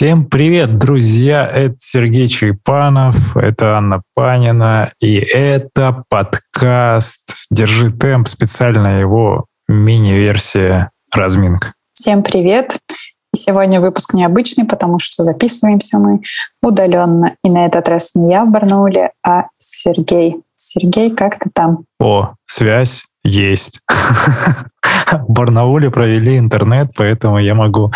Всем 0.00 0.24
привет, 0.24 0.78
друзья! 0.78 1.46
Это 1.46 1.76
Сергей 1.78 2.26
Черепанов, 2.26 3.36
это 3.36 3.76
Анна 3.76 4.00
Панина, 4.14 4.94
и 4.98 5.16
это 5.16 6.04
подкаст 6.08 7.30
«Держи 7.50 7.90
темп», 7.90 8.26
специальная 8.26 9.00
его 9.00 9.44
мини-версия 9.68 10.90
«Разминка». 11.14 11.74
Всем 11.92 12.22
привет! 12.22 12.78
Сегодня 13.36 13.82
выпуск 13.82 14.14
необычный, 14.14 14.64
потому 14.64 14.98
что 14.98 15.22
записываемся 15.22 15.98
мы 15.98 16.22
удаленно. 16.62 17.34
И 17.44 17.50
на 17.50 17.66
этот 17.66 17.86
раз 17.86 18.14
не 18.14 18.32
я 18.32 18.46
в 18.46 18.50
Барнауле, 18.50 19.10
а 19.22 19.48
Сергей. 19.58 20.36
Сергей, 20.54 21.14
как 21.14 21.38
ты 21.40 21.50
там? 21.52 21.84
О, 22.00 22.36
связь 22.46 23.04
есть. 23.22 23.80
В 25.12 25.30
Барнауле 25.30 25.90
провели 25.90 26.38
интернет, 26.38 26.92
поэтому 26.96 27.38
я 27.38 27.54
могу 27.54 27.92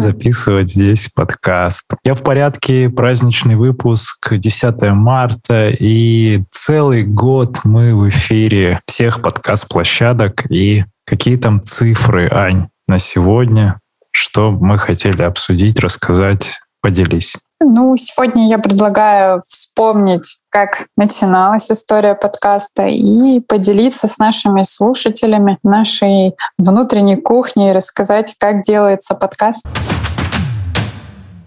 записывать 0.00 0.70
здесь 0.70 1.08
подкаст. 1.14 1.84
Я 2.04 2.14
в 2.14 2.22
порядке, 2.22 2.90
праздничный 2.90 3.56
выпуск, 3.56 4.34
10 4.34 4.82
марта, 4.92 5.70
и 5.70 6.42
целый 6.50 7.04
год 7.04 7.60
мы 7.64 7.94
в 7.94 8.08
эфире 8.08 8.80
всех 8.86 9.22
подкаст-площадок. 9.22 10.50
И 10.50 10.84
какие 11.04 11.36
там 11.36 11.64
цифры, 11.64 12.28
Ань, 12.30 12.68
на 12.88 12.98
сегодня? 12.98 13.80
Что 14.10 14.50
мы 14.50 14.78
хотели 14.78 15.22
обсудить, 15.22 15.80
рассказать? 15.80 16.60
Поделись. 16.80 17.36
Ну, 17.58 17.96
сегодня 17.96 18.48
я 18.48 18.58
предлагаю 18.58 19.40
вспомнить, 19.40 20.40
как 20.50 20.88
начиналась 20.94 21.70
история 21.70 22.14
подкаста 22.14 22.86
и 22.86 23.40
поделиться 23.40 24.08
с 24.08 24.18
нашими 24.18 24.62
слушателями 24.62 25.58
нашей 25.62 26.34
внутренней 26.58 27.16
кухней, 27.16 27.72
рассказать, 27.72 28.36
как 28.38 28.60
делается 28.60 29.14
подкаст. 29.14 29.66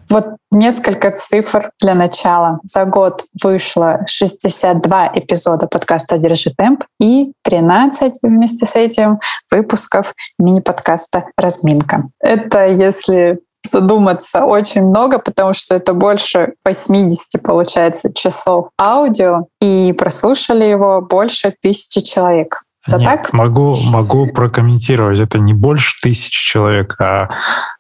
Вот 0.10 0.38
несколько 0.50 1.12
цифр 1.12 1.72
для 1.80 1.94
начала. 1.94 2.60
За 2.64 2.86
год 2.86 3.26
вышло 3.44 4.00
62 4.08 5.12
эпизода 5.14 5.68
подкаста 5.68 6.18
«Держи 6.18 6.52
темп» 6.58 6.86
и 7.00 7.34
13 7.44 8.16
вместе 8.24 8.66
с 8.66 8.76
этим 8.76 9.20
выпусков 9.52 10.16
мини-подкаста 10.40 11.26
«Разминка». 11.38 12.10
Это 12.20 12.68
если 12.68 13.42
задуматься 13.68 14.46
очень 14.46 14.84
много, 14.84 15.20
потому 15.20 15.54
что 15.54 15.76
это 15.76 15.94
больше 15.94 16.54
80, 16.66 17.42
получается, 17.44 18.14
часов 18.14 18.70
аудио, 18.80 19.48
и 19.62 19.94
прослушали 19.98 20.66
его 20.66 21.02
больше 21.02 21.54
тысячи 21.62 22.02
человек. 22.02 22.64
Все 22.80 22.98
Нет, 22.98 23.06
так? 23.06 23.34
Могу, 23.34 23.76
могу 23.92 24.28
прокомментировать. 24.28 25.20
Это 25.20 25.38
не 25.38 25.54
больше 25.54 25.96
тысячи 26.02 26.42
человек, 26.42 26.96
а 27.00 27.30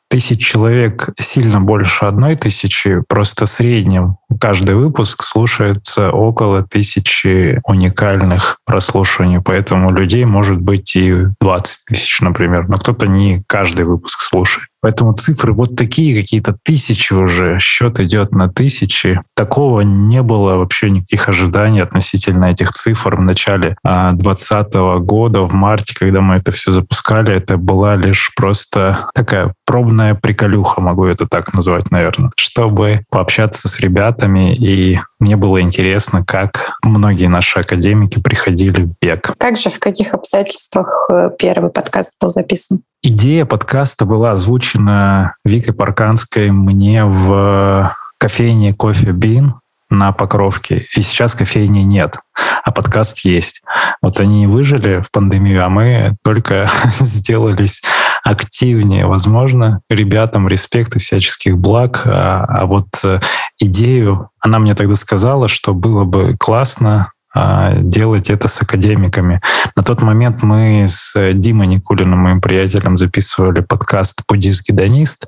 тысяч 0.09 0.45
человек 0.45 1.09
сильно 1.19 1.61
больше 1.61 2.05
одной 2.05 2.35
тысячи, 2.35 3.01
просто 3.07 3.45
в 3.45 3.49
среднем 3.49 4.17
каждый 4.39 4.75
выпуск 4.75 5.23
слушается 5.23 6.11
около 6.11 6.63
тысячи 6.63 7.61
уникальных 7.65 8.57
прослушиваний, 8.65 9.39
поэтому 9.39 9.91
людей 9.93 10.25
может 10.25 10.59
быть 10.59 10.95
и 10.95 11.27
20 11.39 11.85
тысяч, 11.85 12.19
например, 12.21 12.67
но 12.67 12.77
кто-то 12.77 13.07
не 13.07 13.43
каждый 13.47 13.85
выпуск 13.85 14.21
слушает. 14.21 14.68
Поэтому 14.81 15.13
цифры 15.13 15.53
вот 15.53 15.75
такие 15.75 16.19
какие-то 16.19 16.55
тысячи 16.63 17.13
уже, 17.13 17.59
счет 17.59 17.99
идет 17.99 18.31
на 18.31 18.49
тысячи. 18.49 19.19
Такого 19.35 19.81
не 19.81 20.21
было 20.21 20.55
вообще 20.55 20.89
никаких 20.89 21.27
ожиданий 21.27 21.81
относительно 21.81 22.45
этих 22.45 22.71
цифр 22.71 23.15
в 23.15 23.21
начале 23.21 23.75
2020 23.83 24.73
года, 25.01 25.41
в 25.41 25.53
марте, 25.53 25.93
когда 25.97 26.21
мы 26.21 26.35
это 26.35 26.51
все 26.51 26.71
запускали. 26.71 27.35
Это 27.35 27.57
была 27.57 27.95
лишь 27.95 28.31
просто 28.35 29.09
такая 29.13 29.53
пробная 29.65 30.15
приколюха, 30.15 30.81
могу 30.81 31.05
это 31.05 31.27
так 31.27 31.53
назвать, 31.53 31.91
наверное, 31.91 32.31
чтобы 32.35 33.03
пообщаться 33.09 33.67
с 33.67 33.79
ребятами. 33.79 34.55
И 34.55 34.99
мне 35.19 35.35
было 35.35 35.61
интересно, 35.61 36.23
как 36.25 36.77
многие 36.83 37.27
наши 37.27 37.59
академики 37.59 38.21
приходили 38.21 38.85
в 38.85 38.93
бег. 39.01 39.33
Как 39.37 39.57
же, 39.57 39.69
в 39.69 39.79
каких 39.79 40.13
обстоятельствах 40.13 41.07
э, 41.11 41.29
первый 41.37 41.69
подкаст 41.69 42.15
был 42.19 42.29
записан? 42.29 42.81
Идея 43.01 43.45
подкаста 43.45 44.03
была 44.03 44.31
озвучена 44.31 45.35
Викой 45.45 45.73
Парканской 45.73 46.51
мне 46.51 47.05
в 47.05 47.93
кофейне 48.17 48.73
«Кофе 48.73 49.11
Бин» 49.11 49.55
на 49.89 50.11
Покровке. 50.11 50.85
И 50.97 51.01
сейчас 51.01 51.33
кофейни 51.33 51.79
нет, 51.79 52.17
а 52.61 52.71
подкаст 52.71 53.19
есть. 53.19 53.61
Вот 54.01 54.19
они 54.19 54.47
выжили 54.47 54.99
в 54.99 55.11
пандемию, 55.11 55.65
а 55.65 55.69
мы 55.69 56.17
только 56.25 56.69
сделались 56.99 57.81
активнее. 58.25 59.05
Возможно, 59.05 59.79
ребятам 59.89 60.49
респект 60.49 60.97
и 60.97 60.99
всяческих 60.99 61.57
благ. 61.57 62.01
А, 62.05 62.43
а 62.49 62.65
вот 62.65 62.87
э, 63.05 63.19
идею, 63.59 64.29
она 64.41 64.59
мне 64.59 64.75
тогда 64.75 64.95
сказала, 64.95 65.47
что 65.47 65.73
было 65.73 66.03
бы 66.03 66.35
классно 66.37 67.13
делать 67.35 68.29
это 68.29 68.47
с 68.47 68.61
академиками. 68.61 69.41
На 69.75 69.83
тот 69.83 70.01
момент 70.01 70.41
мы 70.43 70.85
с 70.87 71.13
Димой 71.33 71.67
Никулиным, 71.67 72.19
моим 72.19 72.41
приятелем, 72.41 72.97
записывали 72.97 73.61
подкаст 73.61 74.21
«Буддист-гедонист». 74.27 75.27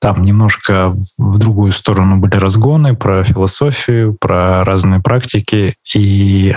Там 0.00 0.22
немножко 0.22 0.90
в 0.90 1.38
другую 1.38 1.72
сторону 1.72 2.18
были 2.18 2.36
разгоны 2.36 2.94
про 2.94 3.24
философию, 3.24 4.14
про 4.20 4.62
разные 4.62 5.00
практики. 5.00 5.76
И 5.94 6.54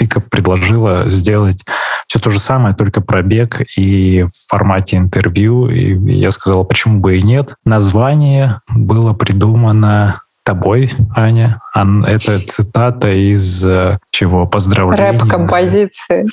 Вика 0.00 0.20
предложила 0.20 1.10
сделать 1.10 1.62
все 2.06 2.18
то 2.18 2.30
же 2.30 2.38
самое, 2.38 2.74
только 2.74 3.02
про 3.02 3.22
бег 3.22 3.60
и 3.76 4.24
в 4.24 4.48
формате 4.48 4.96
интервью. 4.96 5.68
И 5.68 5.98
я 6.12 6.30
сказал, 6.30 6.64
почему 6.64 7.00
бы 7.00 7.18
и 7.18 7.22
нет. 7.22 7.54
Название 7.66 8.62
было 8.68 9.12
придумано 9.12 10.22
тобой, 10.48 10.90
Аня. 11.14 11.60
Это 11.74 12.38
цитата 12.38 13.12
из 13.12 13.62
э, 13.62 13.98
чего? 14.10 14.46
Поздравления. 14.46 15.12
Рэп-композиции. 15.12 16.26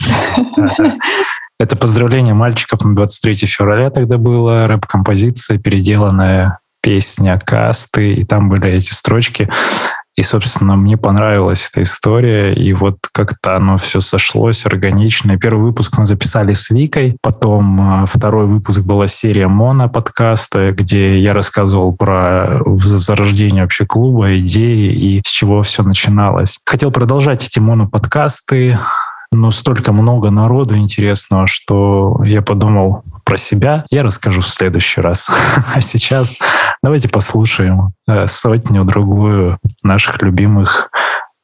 Это 1.59 1.75
поздравление 1.75 2.33
мальчиков 2.33 2.81
на 2.85 2.95
23 2.95 3.35
февраля 3.45 3.89
тогда 3.89 4.17
было, 4.17 4.67
рэп-композиция, 4.69 5.57
переделанная 5.57 6.59
песня 6.81 7.37
касты, 7.43 8.13
и 8.13 8.23
там 8.23 8.47
были 8.47 8.69
эти 8.69 8.93
строчки. 8.93 9.49
И, 10.15 10.23
собственно, 10.23 10.75
мне 10.77 10.97
понравилась 10.97 11.69
эта 11.69 11.83
история, 11.83 12.53
и 12.53 12.71
вот 12.73 12.97
как-то 13.11 13.57
оно 13.57 13.77
все 13.77 13.99
сошлось 13.99 14.65
органично. 14.65 15.37
Первый 15.37 15.63
выпуск 15.63 15.97
мы 15.97 16.05
записали 16.05 16.53
с 16.53 16.69
Викой, 16.69 17.17
потом 17.21 18.03
э, 18.03 18.05
второй 18.07 18.45
выпуск 18.45 18.81
была 18.81 19.07
серия 19.07 19.47
моно 19.47 19.89
подкаста, 19.89 20.71
где 20.71 21.19
я 21.19 21.33
рассказывал 21.33 21.93
про 21.93 22.61
зарождение 22.77 23.63
вообще 23.63 23.85
клуба, 23.85 24.37
идеи 24.37 24.93
и 24.93 25.21
с 25.25 25.29
чего 25.29 25.61
все 25.63 25.83
начиналось. 25.83 26.59
Хотел 26.65 26.91
продолжать 26.91 27.45
эти 27.45 27.59
моно-подкасты, 27.59 28.79
но 29.35 29.51
столько 29.51 29.91
много 29.91 30.31
народу 30.31 30.77
интересного, 30.77 31.47
что 31.47 32.21
я 32.25 32.41
подумал 32.41 33.01
про 33.23 33.37
себя. 33.37 33.85
Я 33.89 34.03
расскажу 34.03 34.41
в 34.41 34.47
следующий 34.47 35.01
раз. 35.01 35.29
А 35.73 35.81
сейчас 35.81 36.39
давайте 36.81 37.09
послушаем 37.09 37.89
э, 38.07 38.27
сотню-другую 38.27 39.59
наших 39.83 40.21
любимых 40.21 40.89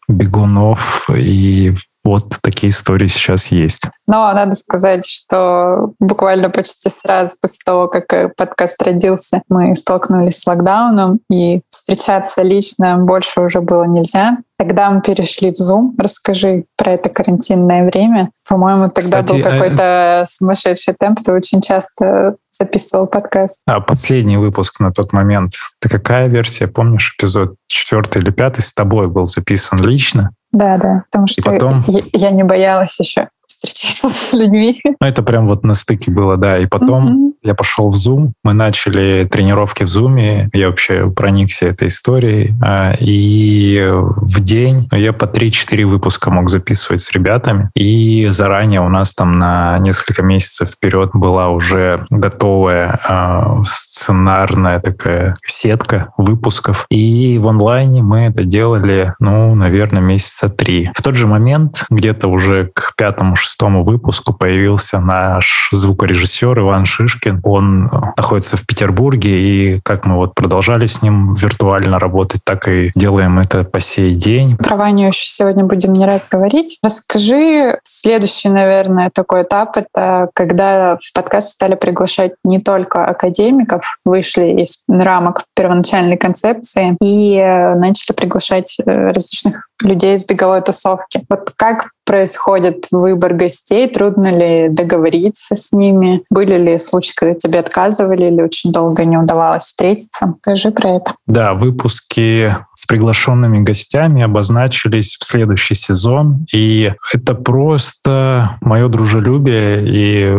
бегунов 0.07 1.09
и 1.09 1.75
вот 2.03 2.37
такие 2.41 2.71
истории 2.71 3.07
сейчас 3.07 3.47
есть. 3.47 3.83
Но 4.07 4.31
надо 4.33 4.55
сказать, 4.55 5.05
что 5.05 5.93
буквально 5.99 6.49
почти 6.49 6.89
сразу 6.89 7.35
после 7.39 7.59
того, 7.63 7.87
как 7.87 8.11
э, 8.13 8.29
подкаст 8.35 8.81
родился, 8.81 9.41
мы 9.49 9.73
столкнулись 9.75 10.39
с 10.39 10.47
локдауном, 10.47 11.19
и 11.31 11.61
встречаться 11.69 12.41
лично 12.41 12.97
больше 12.97 13.41
уже 13.41 13.61
было 13.61 13.83
нельзя. 13.83 14.37
Тогда 14.57 14.91
мы 14.91 15.01
перешли 15.01 15.51
в 15.51 15.59
Zoom. 15.59 15.91
Расскажи 15.97 16.65
про 16.77 16.91
это 16.93 17.09
карантинное 17.09 17.83
время. 17.83 18.29
По-моему, 18.47 18.89
тогда 18.89 19.21
Кстати, 19.21 19.31
был 19.31 19.39
э, 19.39 19.43
какой-то 19.43 20.25
сумасшедший 20.27 20.95
темп. 20.99 21.19
Ты 21.23 21.31
очень 21.31 21.61
часто 21.61 22.35
записывал 22.49 23.07
подкаст. 23.07 23.61
А 23.65 23.79
последний 23.79 24.37
выпуск 24.37 24.79
на 24.79 24.91
тот 24.91 25.13
момент, 25.13 25.53
ты 25.79 25.89
какая 25.89 26.27
версия, 26.27 26.67
помнишь, 26.67 27.15
эпизод 27.17 27.55
четвертый 27.67 28.21
или 28.21 28.31
пятый 28.31 28.61
с 28.61 28.73
тобой 28.73 29.07
был 29.07 29.25
записан 29.25 29.79
лично? 29.79 30.31
Да, 30.51 30.77
да, 30.77 31.03
потому 31.09 31.27
что 31.27 31.41
потом... 31.43 31.83
я, 31.87 31.99
я 32.13 32.31
не 32.31 32.43
боялась 32.43 32.99
еще 32.99 33.29
встречаться 33.45 34.09
с 34.09 34.33
людьми. 34.33 34.81
Ну, 34.83 35.07
это 35.07 35.23
прям 35.23 35.47
вот 35.47 35.63
на 35.63 35.73
стыке 35.73 36.11
было, 36.11 36.37
да. 36.37 36.57
И 36.57 36.65
потом 36.65 37.29
mm-hmm. 37.29 37.30
Я 37.43 37.55
пошел 37.55 37.89
в 37.89 37.95
Zoom, 37.95 38.31
мы 38.43 38.53
начали 38.53 39.27
тренировки 39.29 39.83
в 39.83 39.87
Zoom, 39.87 40.49
я 40.53 40.67
вообще 40.67 41.09
проникся 41.09 41.67
этой 41.67 41.87
историей. 41.87 42.53
А, 42.61 42.93
и 42.99 43.89
в 43.91 44.39
день 44.41 44.87
ну, 44.91 44.97
я 44.97 45.13
по 45.13 45.25
3-4 45.25 45.85
выпуска 45.85 46.29
мог 46.29 46.49
записывать 46.49 47.01
с 47.01 47.11
ребятами. 47.11 47.69
И 47.75 48.27
заранее 48.29 48.81
у 48.81 48.89
нас 48.89 49.13
там 49.13 49.39
на 49.39 49.77
несколько 49.79 50.21
месяцев 50.21 50.69
вперед 50.69 51.11
была 51.13 51.49
уже 51.49 52.05
готовая 52.09 52.99
а, 53.07 53.63
сценарная 53.63 54.79
такая 54.79 55.33
сетка 55.45 56.13
выпусков. 56.17 56.85
И 56.89 57.39
в 57.41 57.47
онлайне 57.47 58.03
мы 58.03 58.21
это 58.25 58.43
делали, 58.43 59.13
ну, 59.19 59.55
наверное, 59.55 60.01
месяца 60.01 60.49
три. 60.49 60.91
В 60.95 61.01
тот 61.01 61.15
же 61.15 61.27
момент, 61.27 61.85
где-то 61.89 62.27
уже 62.27 62.69
к 62.73 62.93
пятому 62.95 63.35
шестому 63.35 63.83
выпуску 63.83 64.33
появился 64.33 64.99
наш 64.99 65.69
звукорежиссер 65.71 66.59
Иван 66.59 66.85
Шишкин. 66.85 67.30
Он 67.43 67.89
находится 68.17 68.57
в 68.57 68.65
Петербурге, 68.65 69.29
и 69.29 69.79
как 69.83 70.05
мы 70.05 70.15
вот 70.15 70.35
продолжали 70.35 70.85
с 70.85 71.01
ним 71.01 71.33
виртуально 71.33 71.99
работать, 71.99 72.41
так 72.43 72.67
и 72.67 72.91
делаем 72.95 73.39
это 73.39 73.63
по 73.63 73.79
сей 73.79 74.15
день. 74.15 74.57
Про 74.57 74.75
Ваню 74.75 75.07
еще 75.07 75.27
сегодня 75.27 75.65
будем 75.65 75.93
не 75.93 76.05
раз 76.05 76.27
говорить. 76.29 76.77
Расскажи 76.83 77.79
следующий, 77.83 78.49
наверное, 78.49 79.11
такой 79.13 79.43
этап— 79.43 79.75
это 79.77 80.29
когда 80.33 80.97
в 80.97 81.13
подкаст 81.13 81.53
стали 81.53 81.75
приглашать 81.75 82.33
не 82.43 82.59
только 82.59 83.05
академиков, 83.05 83.99
вышли 84.05 84.61
из 84.61 84.83
рамок 84.87 85.43
первоначальной 85.55 86.17
концепции 86.17 86.95
и 87.01 87.37
э, 87.37 87.75
начали 87.75 88.15
приглашать 88.15 88.77
э, 88.79 89.11
различных 89.11 89.67
людей 89.81 90.15
из 90.15 90.25
беговой 90.25 90.61
тусовки. 90.61 91.21
Вот 91.29 91.51
как 91.55 91.91
происходит 92.05 92.87
выбор 92.91 93.33
гостей? 93.33 93.87
Трудно 93.87 94.27
ли 94.27 94.69
договориться 94.69 95.55
с 95.55 95.71
ними? 95.71 96.23
Были 96.29 96.57
ли 96.57 96.77
случаи, 96.77 97.13
когда 97.15 97.35
тебе 97.35 97.59
отказывали 97.59 98.25
или 98.25 98.41
очень 98.41 98.71
долго 98.71 99.05
не 99.05 99.17
удавалось 99.17 99.63
встретиться? 99.63 100.35
Скажи 100.41 100.71
про 100.71 100.97
это. 100.97 101.13
Да, 101.25 101.53
выпуски 101.53 102.55
с 102.75 102.85
приглашенными 102.85 103.59
гостями 103.59 104.23
обозначились 104.23 105.17
в 105.19 105.25
следующий 105.25 105.75
сезон. 105.75 106.45
И 106.53 106.91
это 107.13 107.33
просто 107.33 108.57
мое 108.61 108.87
дружелюбие 108.89 109.83
и 109.85 110.37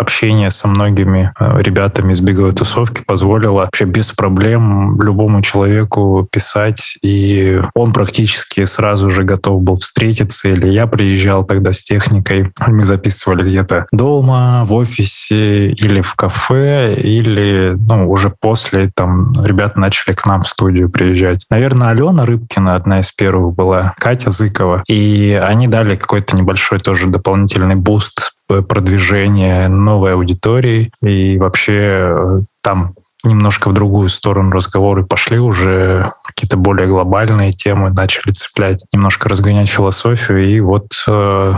общение 0.00 0.50
со 0.50 0.68
многими 0.68 1.32
э, 1.38 1.58
ребятами 1.60 2.12
из 2.12 2.20
беговой 2.20 2.52
тусовки 2.52 3.02
позволило 3.06 3.52
вообще 3.52 3.84
без 3.84 4.12
проблем 4.12 5.00
любому 5.00 5.42
человеку 5.42 6.28
писать, 6.30 6.96
и 7.02 7.60
он 7.74 7.92
практически 7.92 8.64
сразу 8.64 9.10
же 9.10 9.24
готов 9.24 9.62
был 9.62 9.76
встретиться, 9.76 10.48
или 10.48 10.68
я 10.68 10.86
приезжал 10.86 11.44
тогда 11.44 11.72
с 11.72 11.82
техникой, 11.82 12.52
мы 12.66 12.84
записывали 12.84 13.48
где-то 13.48 13.86
дома, 13.92 14.64
в 14.64 14.72
офисе, 14.72 15.70
или 15.70 16.00
в 16.00 16.14
кафе, 16.14 16.94
или 16.94 17.76
ну, 17.76 18.10
уже 18.10 18.32
после 18.40 18.90
там 18.94 19.32
ребята 19.44 19.78
начали 19.78 20.14
к 20.14 20.26
нам 20.26 20.42
в 20.42 20.48
студию 20.48 20.90
приезжать. 20.90 21.44
Наверное, 21.50 21.88
Алена 21.90 22.24
Рыбкина 22.24 22.74
одна 22.74 23.00
из 23.00 23.12
первых 23.12 23.54
была, 23.54 23.94
Катя 23.98 24.30
Зыкова, 24.30 24.82
и 24.88 25.40
они 25.42 25.68
дали 25.68 25.94
какой-то 25.94 26.36
небольшой 26.36 26.78
тоже 26.78 27.08
дополнительный 27.08 27.76
буст 27.76 28.32
продвижение 28.62 29.68
новой 29.68 30.14
аудитории. 30.14 30.92
И 31.02 31.38
вообще 31.38 31.72
э, 31.72 32.40
там 32.62 32.94
немножко 33.24 33.68
в 33.68 33.72
другую 33.72 34.08
сторону 34.08 34.50
разговоры 34.50 35.04
пошли 35.04 35.38
уже, 35.38 36.10
какие-то 36.24 36.56
более 36.56 36.88
глобальные 36.88 37.52
темы 37.52 37.90
начали 37.90 38.32
цеплять, 38.32 38.84
немножко 38.92 39.28
разгонять 39.28 39.68
философию. 39.68 40.48
И 40.48 40.60
вот 40.60 40.88
э, 41.06 41.54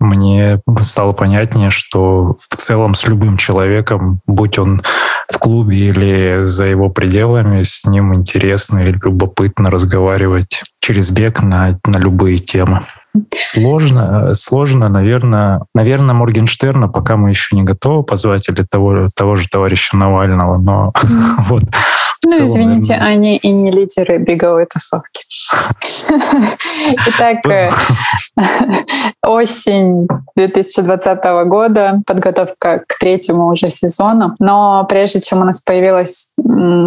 мне 0.00 0.60
стало 0.80 1.12
понятнее, 1.12 1.70
что 1.70 2.34
в 2.38 2.56
целом 2.56 2.94
с 2.94 3.06
любым 3.06 3.36
человеком, 3.36 4.20
будь 4.26 4.58
он 4.58 4.82
в 5.30 5.38
клубе 5.38 5.88
или 5.88 6.44
за 6.44 6.64
его 6.64 6.88
пределами, 6.88 7.62
с 7.62 7.84
ним 7.84 8.14
интересно 8.14 8.80
и 8.80 8.92
любопытно 8.92 9.70
разговаривать 9.70 10.62
через 10.80 11.10
бег 11.10 11.42
на, 11.42 11.78
на 11.86 11.98
любые 11.98 12.38
темы. 12.38 12.80
Сложно, 13.32 14.34
сложно, 14.34 14.88
наверное, 14.88 15.62
наверное, 15.74 16.14
Моргенштерна 16.14 16.88
пока 16.88 17.16
мы 17.16 17.30
еще 17.30 17.54
не 17.54 17.62
готовы 17.62 18.02
позвать 18.02 18.48
или 18.48 18.62
того, 18.68 19.08
того 19.14 19.36
же 19.36 19.48
товарища 19.48 19.96
Навального, 19.96 20.58
но 20.58 20.92
вот 21.48 21.62
ну, 22.24 22.30
целом, 22.30 22.44
извините, 22.44 22.96
наверное... 22.96 23.12
они 23.12 23.36
и 23.36 23.50
не 23.50 23.70
лидеры 23.70 24.18
беговой 24.18 24.66
тусовки. 24.66 25.24
Итак, 27.06 27.46
э, 27.46 27.68
осень 29.22 30.06
2020 30.36 31.24
года, 31.46 32.00
подготовка 32.06 32.82
к 32.86 32.98
третьему 32.98 33.48
уже 33.48 33.70
сезону. 33.70 34.34
Но 34.38 34.84
прежде 34.88 35.20
чем 35.20 35.40
у 35.42 35.44
нас 35.44 35.60
появилась 35.60 36.32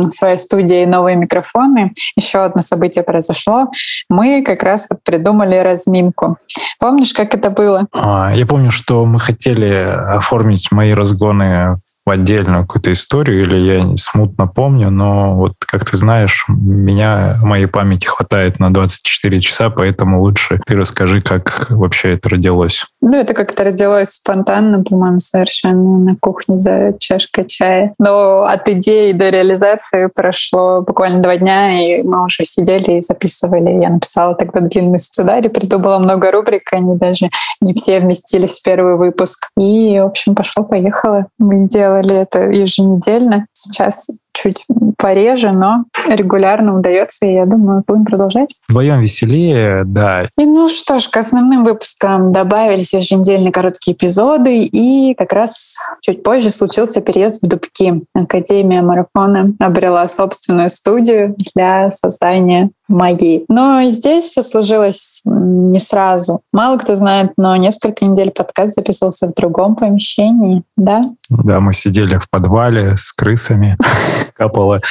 своя 0.09 0.37
студия 0.37 0.83
и 0.83 0.85
новые 0.85 1.15
микрофоны, 1.15 1.91
еще 2.15 2.39
одно 2.39 2.61
событие 2.61 3.03
произошло. 3.03 3.67
Мы 4.09 4.43
как 4.43 4.63
раз 4.63 4.87
вот 4.89 4.99
придумали 5.03 5.57
разминку. 5.57 6.37
Помнишь, 6.79 7.13
как 7.13 7.33
это 7.33 7.49
было? 7.49 7.87
А, 7.91 8.31
я 8.33 8.45
помню, 8.45 8.71
что 8.71 9.05
мы 9.05 9.19
хотели 9.19 9.67
оформить 9.67 10.71
мои 10.71 10.93
разгоны 10.93 11.75
в 11.75 11.96
отдельную 12.09 12.65
какую-то 12.65 12.91
историю, 12.91 13.41
или 13.41 13.57
я 13.57 13.97
смутно 13.97 14.47
помню, 14.47 14.89
но 14.89 15.35
вот, 15.35 15.53
как 15.59 15.85
ты 15.85 15.97
знаешь, 15.97 16.45
меня, 16.47 17.35
моей 17.41 17.67
памяти 17.67 18.05
хватает 18.05 18.59
на 18.59 18.73
24 18.73 19.41
часа, 19.41 19.69
поэтому 19.69 20.21
лучше 20.21 20.59
ты 20.65 20.75
расскажи, 20.75 21.21
как 21.21 21.67
вообще 21.69 22.13
это 22.13 22.29
родилось. 22.29 22.85
Ну, 23.01 23.17
это 23.17 23.33
как-то 23.33 23.63
родилось 23.63 24.09
спонтанно, 24.09 24.83
по-моему, 24.83 25.19
совершенно 25.19 25.99
на 25.99 26.15
кухне 26.15 26.59
за 26.59 26.93
чашкой 26.99 27.45
чая. 27.45 27.93
Но 27.99 28.43
от 28.43 28.67
идеи 28.69 29.11
до 29.11 29.29
реализации 29.29 30.09
прошло 30.13 30.81
буквально 30.81 31.21
два 31.21 31.37
дня, 31.37 31.79
и 31.79 32.03
мы 32.03 32.23
уже 32.25 32.43
сидели 32.43 32.97
и 32.97 33.01
записывали. 33.01 33.81
Я 33.81 33.89
написала 33.89 34.35
тогда 34.35 34.61
длинный 34.61 34.99
сценарий, 34.99 35.49
придумала 35.49 35.99
много 35.99 36.31
рубрик, 36.31 36.71
они 36.73 36.95
даже 36.97 37.29
не 37.61 37.73
все 37.73 37.99
вместились 37.99 38.59
в 38.59 38.63
первый 38.63 38.95
выпуск. 38.95 39.49
И, 39.57 39.99
в 39.99 40.05
общем, 40.05 40.35
пошло-поехало. 40.35 41.27
Мы 41.37 41.67
делали 41.67 41.96
делали 42.01 42.21
это 42.21 42.39
еженедельно. 42.49 43.47
Сейчас 43.53 44.07
чуть 44.33 44.65
пореже, 44.97 45.51
но 45.51 45.85
регулярно 46.07 46.77
удается, 46.77 47.25
и 47.25 47.33
я 47.33 47.45
думаю, 47.45 47.83
будем 47.87 48.05
продолжать. 48.05 48.55
Вдвоем 48.67 49.01
веселее, 49.01 49.83
да. 49.85 50.27
И 50.37 50.45
ну 50.45 50.67
что 50.67 50.99
ж, 50.99 51.09
к 51.09 51.17
основным 51.17 51.63
выпускам 51.63 52.31
добавились 52.31 52.93
еженедельные 52.93 53.51
короткие 53.51 53.95
эпизоды, 53.95 54.61
и 54.61 55.15
как 55.15 55.33
раз 55.33 55.75
чуть 56.01 56.21
позже 56.21 56.51
случился 56.51 57.01
переезд 57.01 57.41
в 57.41 57.47
Дубки. 57.47 57.93
Академия 58.13 58.81
марафона 58.81 59.53
обрела 59.59 60.07
собственную 60.07 60.69
студию 60.69 61.35
для 61.55 61.89
создания 61.89 62.69
магии. 62.87 63.45
Но 63.49 63.83
здесь 63.89 64.25
все 64.25 64.41
сложилось 64.41 65.21
не 65.25 65.79
сразу. 65.79 66.41
Мало 66.53 66.77
кто 66.77 66.95
знает, 66.95 67.33
но 67.37 67.55
несколько 67.55 68.05
недель 68.05 68.31
подкаст 68.31 68.75
записывался 68.75 69.27
в 69.27 69.33
другом 69.33 69.75
помещении, 69.75 70.63
да? 70.75 71.01
Да, 71.29 71.59
мы 71.59 71.73
сидели 71.73 72.17
в 72.17 72.29
подвале 72.29 72.95
с 72.95 73.11
крысами, 73.11 73.77
капало 74.33 74.81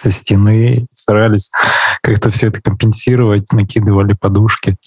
со 0.00 0.10
стены, 0.10 0.86
старались 0.92 1.50
как-то 2.02 2.30
все 2.30 2.48
это 2.48 2.62
компенсировать, 2.62 3.52
накидывали 3.52 4.14
подушки. 4.14 4.76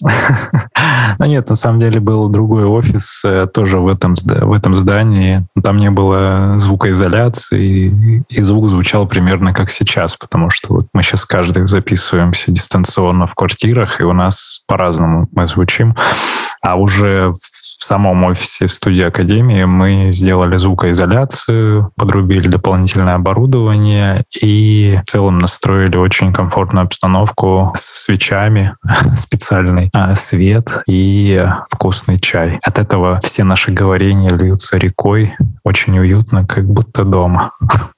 Но 1.18 1.26
нет, 1.26 1.48
на 1.48 1.54
самом 1.54 1.80
деле 1.80 2.00
был 2.00 2.28
другой 2.28 2.64
офис 2.64 3.22
э, 3.24 3.46
тоже 3.52 3.78
в 3.78 3.88
этом, 3.88 4.14
в 4.14 4.52
этом 4.52 4.74
здании. 4.74 5.40
Там 5.62 5.76
не 5.78 5.90
было 5.90 6.54
звукоизоляции, 6.58 8.24
и 8.28 8.42
звук 8.42 8.68
звучал 8.68 9.06
примерно 9.06 9.52
как 9.52 9.70
сейчас, 9.70 10.16
потому 10.16 10.50
что 10.50 10.74
вот 10.74 10.88
мы 10.92 11.02
сейчас 11.02 11.24
каждый 11.24 11.66
записываемся 11.68 12.52
дистанционно 12.52 13.26
в 13.26 13.34
квартирах, 13.34 14.00
и 14.00 14.04
у 14.04 14.12
нас 14.12 14.62
по-разному 14.66 15.28
мы 15.32 15.46
звучим. 15.46 15.94
А 16.62 16.76
уже 16.76 17.32
в 17.78 17.84
самом 17.84 18.24
офисе 18.24 18.66
в 18.66 18.72
студии 18.72 19.02
Академии 19.02 19.64
мы 19.64 20.10
сделали 20.12 20.56
звукоизоляцию, 20.56 21.92
подрубили 21.96 22.48
дополнительное 22.48 23.14
оборудование 23.14 24.24
и 24.40 24.98
в 25.06 25.10
целом 25.10 25.38
настроили 25.38 25.96
очень 25.96 26.32
комфортную 26.32 26.84
обстановку 26.84 27.72
с 27.76 28.04
свечами, 28.04 28.74
специальный 29.16 29.90
а, 29.92 30.14
свет 30.14 30.82
и 30.86 31.46
вкусный 31.70 32.18
чай. 32.18 32.58
От 32.62 32.78
этого 32.78 33.20
все 33.22 33.44
наши 33.44 33.72
говорения 33.72 34.30
льются 34.30 34.76
рекой. 34.76 35.34
Очень 35.64 35.98
уютно, 35.98 36.46
как 36.46 36.64
будто 36.64 37.04
дома. 37.04 37.52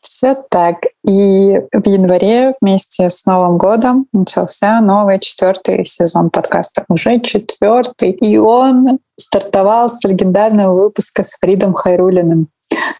Все 0.00 0.34
так. 0.50 0.76
И 1.06 1.60
в 1.72 1.86
январе 1.86 2.52
вместе 2.60 3.08
с 3.08 3.24
Новым 3.24 3.58
годом 3.58 4.06
начался 4.12 4.80
новый 4.80 5.18
четвертый 5.18 5.84
сезон 5.84 6.30
подкаста. 6.30 6.84
Уже 6.88 7.20
четвертый. 7.20 8.10
И 8.12 8.36
он 8.36 8.98
стартовал 9.18 9.88
с 9.88 10.02
легендарного 10.04 10.82
выпуска 10.82 11.22
с 11.22 11.38
Фридом 11.40 11.74
Хайрулиным. 11.74 12.48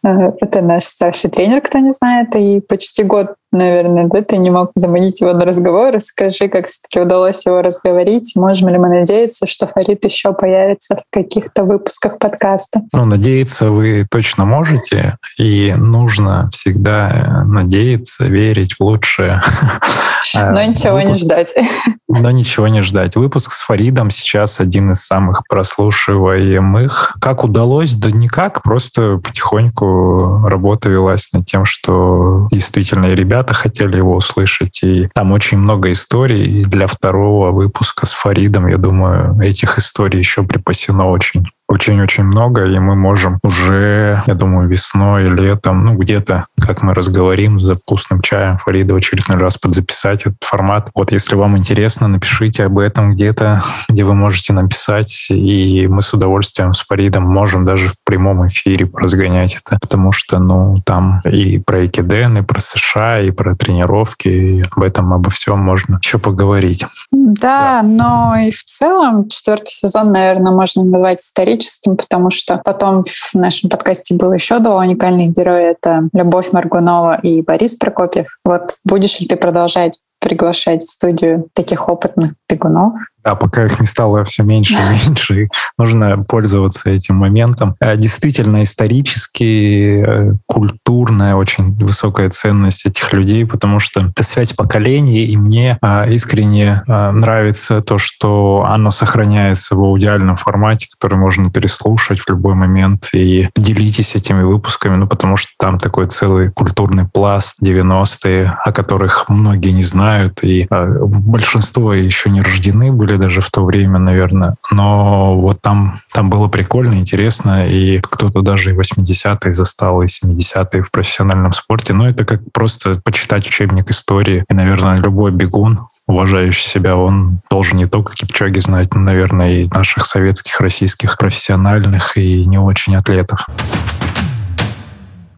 Э, 0.03 0.31
это 0.39 0.61
наш 0.61 0.85
старший 0.85 1.29
тренер, 1.29 1.61
кто 1.61 1.79
не 1.79 1.91
знает, 1.91 2.35
и 2.35 2.61
почти 2.61 3.03
год 3.03 3.35
наверное, 3.51 4.07
да, 4.07 4.21
ты 4.21 4.37
не 4.37 4.49
мог 4.49 4.71
заманить 4.75 5.21
его 5.21 5.33
на 5.33 5.45
разговор. 5.45 5.93
Расскажи, 5.93 6.47
как 6.47 6.65
все-таки 6.65 6.99
удалось 6.99 7.45
его 7.45 7.61
разговорить. 7.61 8.33
Можем 8.35 8.69
ли 8.69 8.77
мы 8.77 8.87
надеяться, 8.89 9.45
что 9.45 9.67
Фарид 9.67 10.05
еще 10.05 10.33
появится 10.33 10.95
в 10.95 11.03
каких-то 11.11 11.63
выпусках 11.63 12.17
подкаста? 12.17 12.81
Ну, 12.93 13.05
надеяться 13.05 13.69
вы 13.69 14.07
точно 14.09 14.45
можете, 14.45 15.17
и 15.37 15.73
нужно 15.77 16.49
всегда 16.51 17.43
надеяться, 17.45 18.25
верить 18.25 18.73
в 18.73 18.81
лучшее. 18.81 19.41
Но 20.33 20.61
э, 20.61 20.67
ничего 20.67 21.01
не 21.01 21.13
ждать. 21.13 21.53
Но 22.07 22.31
ничего 22.31 22.67
не 22.67 22.81
ждать. 22.81 23.15
Выпуск 23.15 23.51
с 23.51 23.61
Фаридом 23.61 24.11
сейчас 24.11 24.59
один 24.59 24.91
из 24.93 25.05
самых 25.05 25.43
прослушиваемых. 25.49 27.17
Как 27.19 27.43
удалось? 27.43 27.93
Да 27.93 28.11
никак, 28.11 28.61
просто 28.63 29.17
потихоньку 29.17 29.60
потихоньку 29.61 30.47
работа 30.47 30.89
велась 30.89 31.29
над 31.33 31.45
тем, 31.45 31.65
что 31.65 32.47
действительно 32.51 33.05
и 33.07 33.15
ребята 33.15 33.53
хотели 33.53 33.97
его 33.97 34.15
услышать. 34.15 34.79
И 34.83 35.09
там 35.13 35.31
очень 35.31 35.57
много 35.57 35.91
историй. 35.91 36.61
И 36.61 36.63
для 36.63 36.87
второго 36.87 37.51
выпуска 37.51 38.05
с 38.05 38.11
Фаридом, 38.11 38.67
я 38.67 38.77
думаю, 38.77 39.39
этих 39.41 39.77
историй 39.77 40.19
еще 40.19 40.43
припасено 40.43 41.09
очень 41.09 41.45
очень-очень 41.71 42.25
много, 42.25 42.65
и 42.65 42.79
мы 42.79 42.95
можем 42.95 43.39
уже, 43.43 44.21
я 44.25 44.33
думаю, 44.33 44.67
весной, 44.67 45.29
летом, 45.29 45.85
ну, 45.85 45.95
где-то, 45.95 46.45
как 46.59 46.81
мы 46.81 46.93
разговорим 46.93 47.59
за 47.59 47.75
вкусным 47.75 48.21
чаем 48.21 48.57
Фарида 48.57 48.93
в 48.93 48.97
очередной 48.97 49.37
раз 49.37 49.57
подзаписать 49.57 50.21
этот 50.21 50.37
формат. 50.41 50.89
Вот 50.93 51.11
если 51.11 51.35
вам 51.35 51.57
интересно, 51.57 52.07
напишите 52.07 52.65
об 52.65 52.77
этом 52.77 53.13
где-то, 53.13 53.63
где 53.87 54.03
вы 54.03 54.13
можете 54.13 54.53
написать, 54.53 55.27
и 55.29 55.87
мы 55.87 56.01
с 56.01 56.13
удовольствием 56.13 56.73
с 56.73 56.81
Фаридом 56.81 57.23
можем 57.23 57.65
даже 57.65 57.87
в 57.89 58.03
прямом 58.03 58.47
эфире 58.47 58.89
разгонять 58.93 59.55
это, 59.63 59.79
потому 59.79 60.11
что, 60.11 60.39
ну, 60.39 60.81
там 60.85 61.21
и 61.21 61.57
про 61.59 61.85
Экиден, 61.85 62.37
и 62.37 62.41
про 62.41 62.59
США, 62.59 63.21
и 63.21 63.31
про 63.31 63.55
тренировки, 63.55 64.27
и 64.27 64.63
об 64.75 64.83
этом, 64.83 65.13
обо 65.13 65.29
всем 65.29 65.59
можно 65.59 65.99
еще 66.03 66.19
поговорить. 66.19 66.85
Да, 67.11 67.61
да, 67.61 67.81
но 67.83 68.35
и 68.35 68.51
в 68.51 68.63
целом 68.63 69.27
четвертый 69.29 69.71
сезон, 69.71 70.11
наверное, 70.11 70.51
можно 70.51 70.83
назвать 70.83 71.21
историческим 71.21 71.60
историческим, 71.61 71.97
потому 71.97 72.29
что 72.31 72.61
потом 72.63 73.03
в 73.03 73.35
нашем 73.35 73.69
подкасте 73.69 74.15
было 74.15 74.33
еще 74.33 74.59
два 74.59 74.77
уникальных 74.77 75.31
героя. 75.31 75.71
Это 75.71 76.09
Любовь 76.13 76.51
Маргунова 76.51 77.19
и 77.21 77.41
Борис 77.41 77.75
Прокопьев. 77.75 78.27
Вот 78.43 78.77
будешь 78.83 79.19
ли 79.19 79.27
ты 79.27 79.35
продолжать 79.35 79.99
приглашать 80.19 80.83
в 80.83 80.91
студию 80.91 81.49
таких 81.53 81.89
опытных 81.89 82.33
бегунов? 82.47 82.93
Да, 83.23 83.35
пока 83.35 83.65
их 83.65 83.79
не 83.79 83.85
стало 83.85 84.23
все 84.25 84.43
меньше 84.43 84.73
и 84.73 84.77
меньше, 85.07 85.43
и 85.43 85.49
нужно 85.77 86.23
пользоваться 86.23 86.89
этим 86.89 87.15
моментом. 87.15 87.75
А 87.79 87.95
действительно, 87.95 88.63
исторически, 88.63 90.03
э, 90.05 90.33
культурная, 90.47 91.35
очень 91.35 91.75
высокая 91.75 92.29
ценность 92.29 92.85
этих 92.85 93.13
людей, 93.13 93.45
потому 93.45 93.79
что 93.79 94.01
это 94.01 94.23
связь 94.23 94.53
поколений, 94.53 95.25
и 95.25 95.37
мне 95.37 95.77
а, 95.81 96.05
искренне 96.07 96.83
а, 96.87 97.11
нравится 97.11 97.81
то, 97.81 97.97
что 97.97 98.65
оно 98.67 98.91
сохраняется 98.91 99.75
в 99.75 99.79
аудиальном 99.79 100.35
формате, 100.35 100.87
который 100.97 101.17
можно 101.17 101.51
переслушать 101.51 102.19
в 102.19 102.29
любой 102.29 102.55
момент, 102.55 103.09
и 103.13 103.49
делитесь 103.55 104.15
этими 104.15 104.43
выпусками, 104.43 104.95
ну, 104.95 105.07
потому 105.07 105.37
что 105.37 105.51
там 105.59 105.79
такой 105.79 106.07
целый 106.07 106.51
культурный 106.51 107.07
пласт 107.07 107.57
90-е, 107.63 108.55
о 108.63 108.71
которых 108.71 109.29
многие 109.29 109.71
не 109.71 109.83
знают, 109.83 110.43
и 110.43 110.67
а, 110.69 110.87
большинство 110.87 111.93
еще 111.93 112.29
не 112.29 112.41
рождены 112.41 112.91
были 112.91 113.10
были 113.11 113.21
даже 113.21 113.41
в 113.41 113.49
то 113.49 113.63
время, 113.63 113.99
наверное. 113.99 114.55
Но 114.71 115.39
вот 115.39 115.61
там, 115.61 115.99
там 116.13 116.29
было 116.29 116.47
прикольно, 116.47 116.95
интересно, 116.95 117.67
и 117.67 117.99
кто-то 117.99 118.41
даже 118.41 118.71
и 118.71 118.77
80-е 118.77 119.53
застал, 119.53 120.01
и 120.01 120.05
70-е 120.05 120.81
в 120.81 120.91
профессиональном 120.91 121.53
спорте. 121.53 121.93
Но 121.93 122.07
это 122.07 122.23
как 122.23 122.41
просто 122.53 123.01
почитать 123.03 123.47
учебник 123.47 123.89
истории. 123.91 124.45
И, 124.49 124.53
наверное, 124.53 124.97
любой 124.97 125.31
бегун, 125.31 125.87
уважающий 126.07 126.69
себя, 126.69 126.95
он 126.95 127.41
должен 127.49 127.77
не 127.77 127.85
только 127.85 128.13
Кипчоги 128.13 128.59
знать, 128.59 128.93
но, 128.93 129.01
наверное, 129.01 129.51
и 129.51 129.67
наших 129.69 130.05
советских, 130.05 130.59
российских 130.61 131.17
профессиональных 131.17 132.17
и 132.17 132.45
не 132.45 132.57
очень 132.57 132.95
атлетов. 132.95 133.47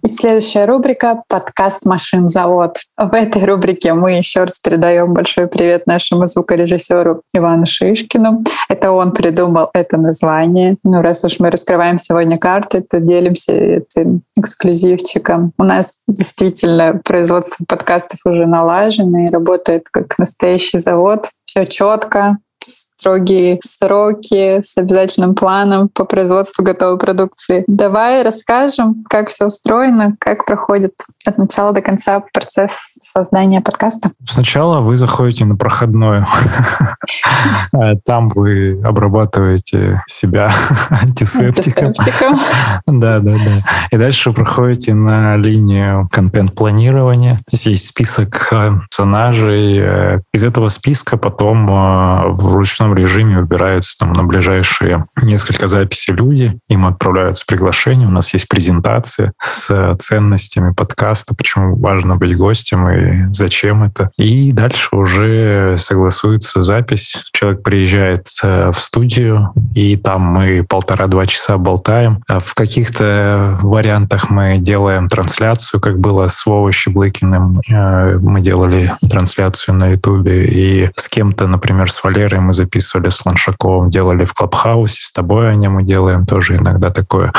И 0.04 0.08
следующая 0.10 0.66
рубрика— 0.66 1.24
подкаст 1.30 1.86
«Машин 1.86 2.28
завод». 2.28 2.76
В 2.98 3.14
этой 3.14 3.46
рубрике 3.46 3.94
мы 3.94 4.12
еще 4.12 4.42
раз 4.42 4.60
передаем 4.60 5.14
большой 5.14 5.48
привет 5.48 5.88
нашему 5.88 6.26
звукорежиссеру 6.26 7.22
Ивану 7.34 7.66
Шишкину. 7.66 8.44
Это 8.68 8.92
он 8.92 9.14
придумал 9.14 9.70
это 9.74 9.96
название. 9.96 10.76
Ну, 10.84 11.02
раз 11.02 11.24
уж 11.24 11.40
мы 11.40 11.50
раскрываем 11.52 12.00
сегодня 12.00 12.36
карты, 12.36 12.82
то 12.82 13.00
делимся 13.00 13.54
этим 13.54 14.24
эксклюзивчиком. 14.38 15.54
У 15.58 15.64
нас 15.64 16.04
действительно 16.10 17.00
производство 17.06 17.64
подкастов 17.66 18.20
уже 18.26 18.46
налажено 18.46 19.20
и 19.20 19.32
работает 19.32 19.86
как 19.90 20.20
настоящий 20.20 20.80
завод. 20.80 21.30
Все 21.46 21.66
четко, 21.66 22.40
строгие 23.04 23.60
сроки 23.62 24.62
с 24.62 24.78
обязательным 24.78 25.36
планом 25.36 25.90
по 25.90 26.06
производству 26.06 26.64
готовой 26.64 26.98
продукции. 26.98 27.66
Давай 27.68 28.24
расскажем, 28.24 29.04
как 29.10 29.28
все 29.28 29.48
устроено, 29.48 30.16
как 30.20 30.46
проходит 30.46 30.94
от 31.26 31.38
начала 31.38 31.74
до 31.74 31.82
конца 31.82 32.24
процесс 32.34 32.72
создания 33.02 33.60
подкаста. 33.60 34.12
Сначала 34.26 34.80
вы 34.80 34.96
заходите 34.96 35.44
на 35.44 35.58
проходную. 35.58 36.26
Там 38.06 38.30
вы 38.30 38.82
обрабатываете 38.84 40.02
себя 40.08 40.50
антисептиком. 40.90 41.94
Да, 42.86 43.20
да, 43.20 43.36
да. 43.36 43.66
И 43.92 43.98
дальше 43.98 44.32
проходите 44.32 44.94
на 44.94 45.36
линию 45.36 46.08
контент-планирования. 46.12 47.40
Здесь 47.50 47.66
есть 47.66 47.88
список 47.88 48.50
персонажей. 48.50 49.80
Э, 49.80 50.20
из 50.34 50.44
этого 50.44 50.70
списка 50.70 51.18
потом 51.18 51.70
э, 51.70 52.34
в 52.34 52.54
ручном 52.54 52.93
режиме 52.94 53.40
выбираются 53.40 53.98
там 53.98 54.14
на 54.14 54.24
ближайшие 54.24 55.06
несколько 55.22 55.68
записей 55.68 56.14
люди, 56.14 56.58
им 56.70 56.86
отправляются 56.86 57.46
приглашения, 57.48 58.08
у 58.08 58.12
нас 58.12 58.34
есть 58.34 58.48
презентация 58.48 59.34
с 59.40 59.96
ценностями 60.00 60.74
подкаста, 60.74 61.36
почему 61.36 61.76
важно 61.76 62.16
быть 62.16 62.38
гостем 62.38 62.90
и 62.90 63.34
зачем 63.34 63.84
это. 63.84 64.12
И 64.18 64.52
дальше 64.52 64.90
уже 64.96 65.76
согласуется 65.78 66.62
запись. 66.62 67.18
Человек 67.34 67.64
приезжает 67.64 68.28
э, 68.44 68.72
в 68.72 68.80
студию, 68.80 69.52
и 69.76 69.98
там 69.98 70.22
мы 70.22 70.66
полтора-два 70.68 71.26
часа 71.26 71.58
болтаем. 71.58 72.24
А 72.28 72.40
в 72.40 72.54
каких-то 72.54 73.58
вариантах 73.62 74.30
мы 74.30 74.58
делаем 74.58 75.08
трансляцию, 75.08 75.80
как 75.82 76.00
было 76.00 76.28
с 76.28 76.46
Вовой 76.46 76.72
Щеблыкиным. 76.72 77.62
Э, 77.70 78.18
мы 78.22 78.42
делали 78.42 78.94
трансляцию 79.10 79.76
на 79.76 79.90
Ютубе, 79.90 80.46
и 80.46 80.92
с 80.96 81.10
кем-то, 81.10 81.48
например, 81.48 81.92
с 81.92 82.04
Валерой 82.04 82.40
мы 82.40 82.54
записывали 82.54 82.83
записывали 82.84 83.10
с 83.10 83.26
Ланшаковым, 83.26 83.90
делали 83.90 84.26
в 84.26 84.34
Клабхаусе, 84.34 85.02
с 85.02 85.12
тобой, 85.12 85.50
Аня, 85.50 85.70
мы 85.70 85.84
делаем 85.84 86.26
тоже 86.26 86.58
иногда 86.58 86.90
такое. 86.90 87.34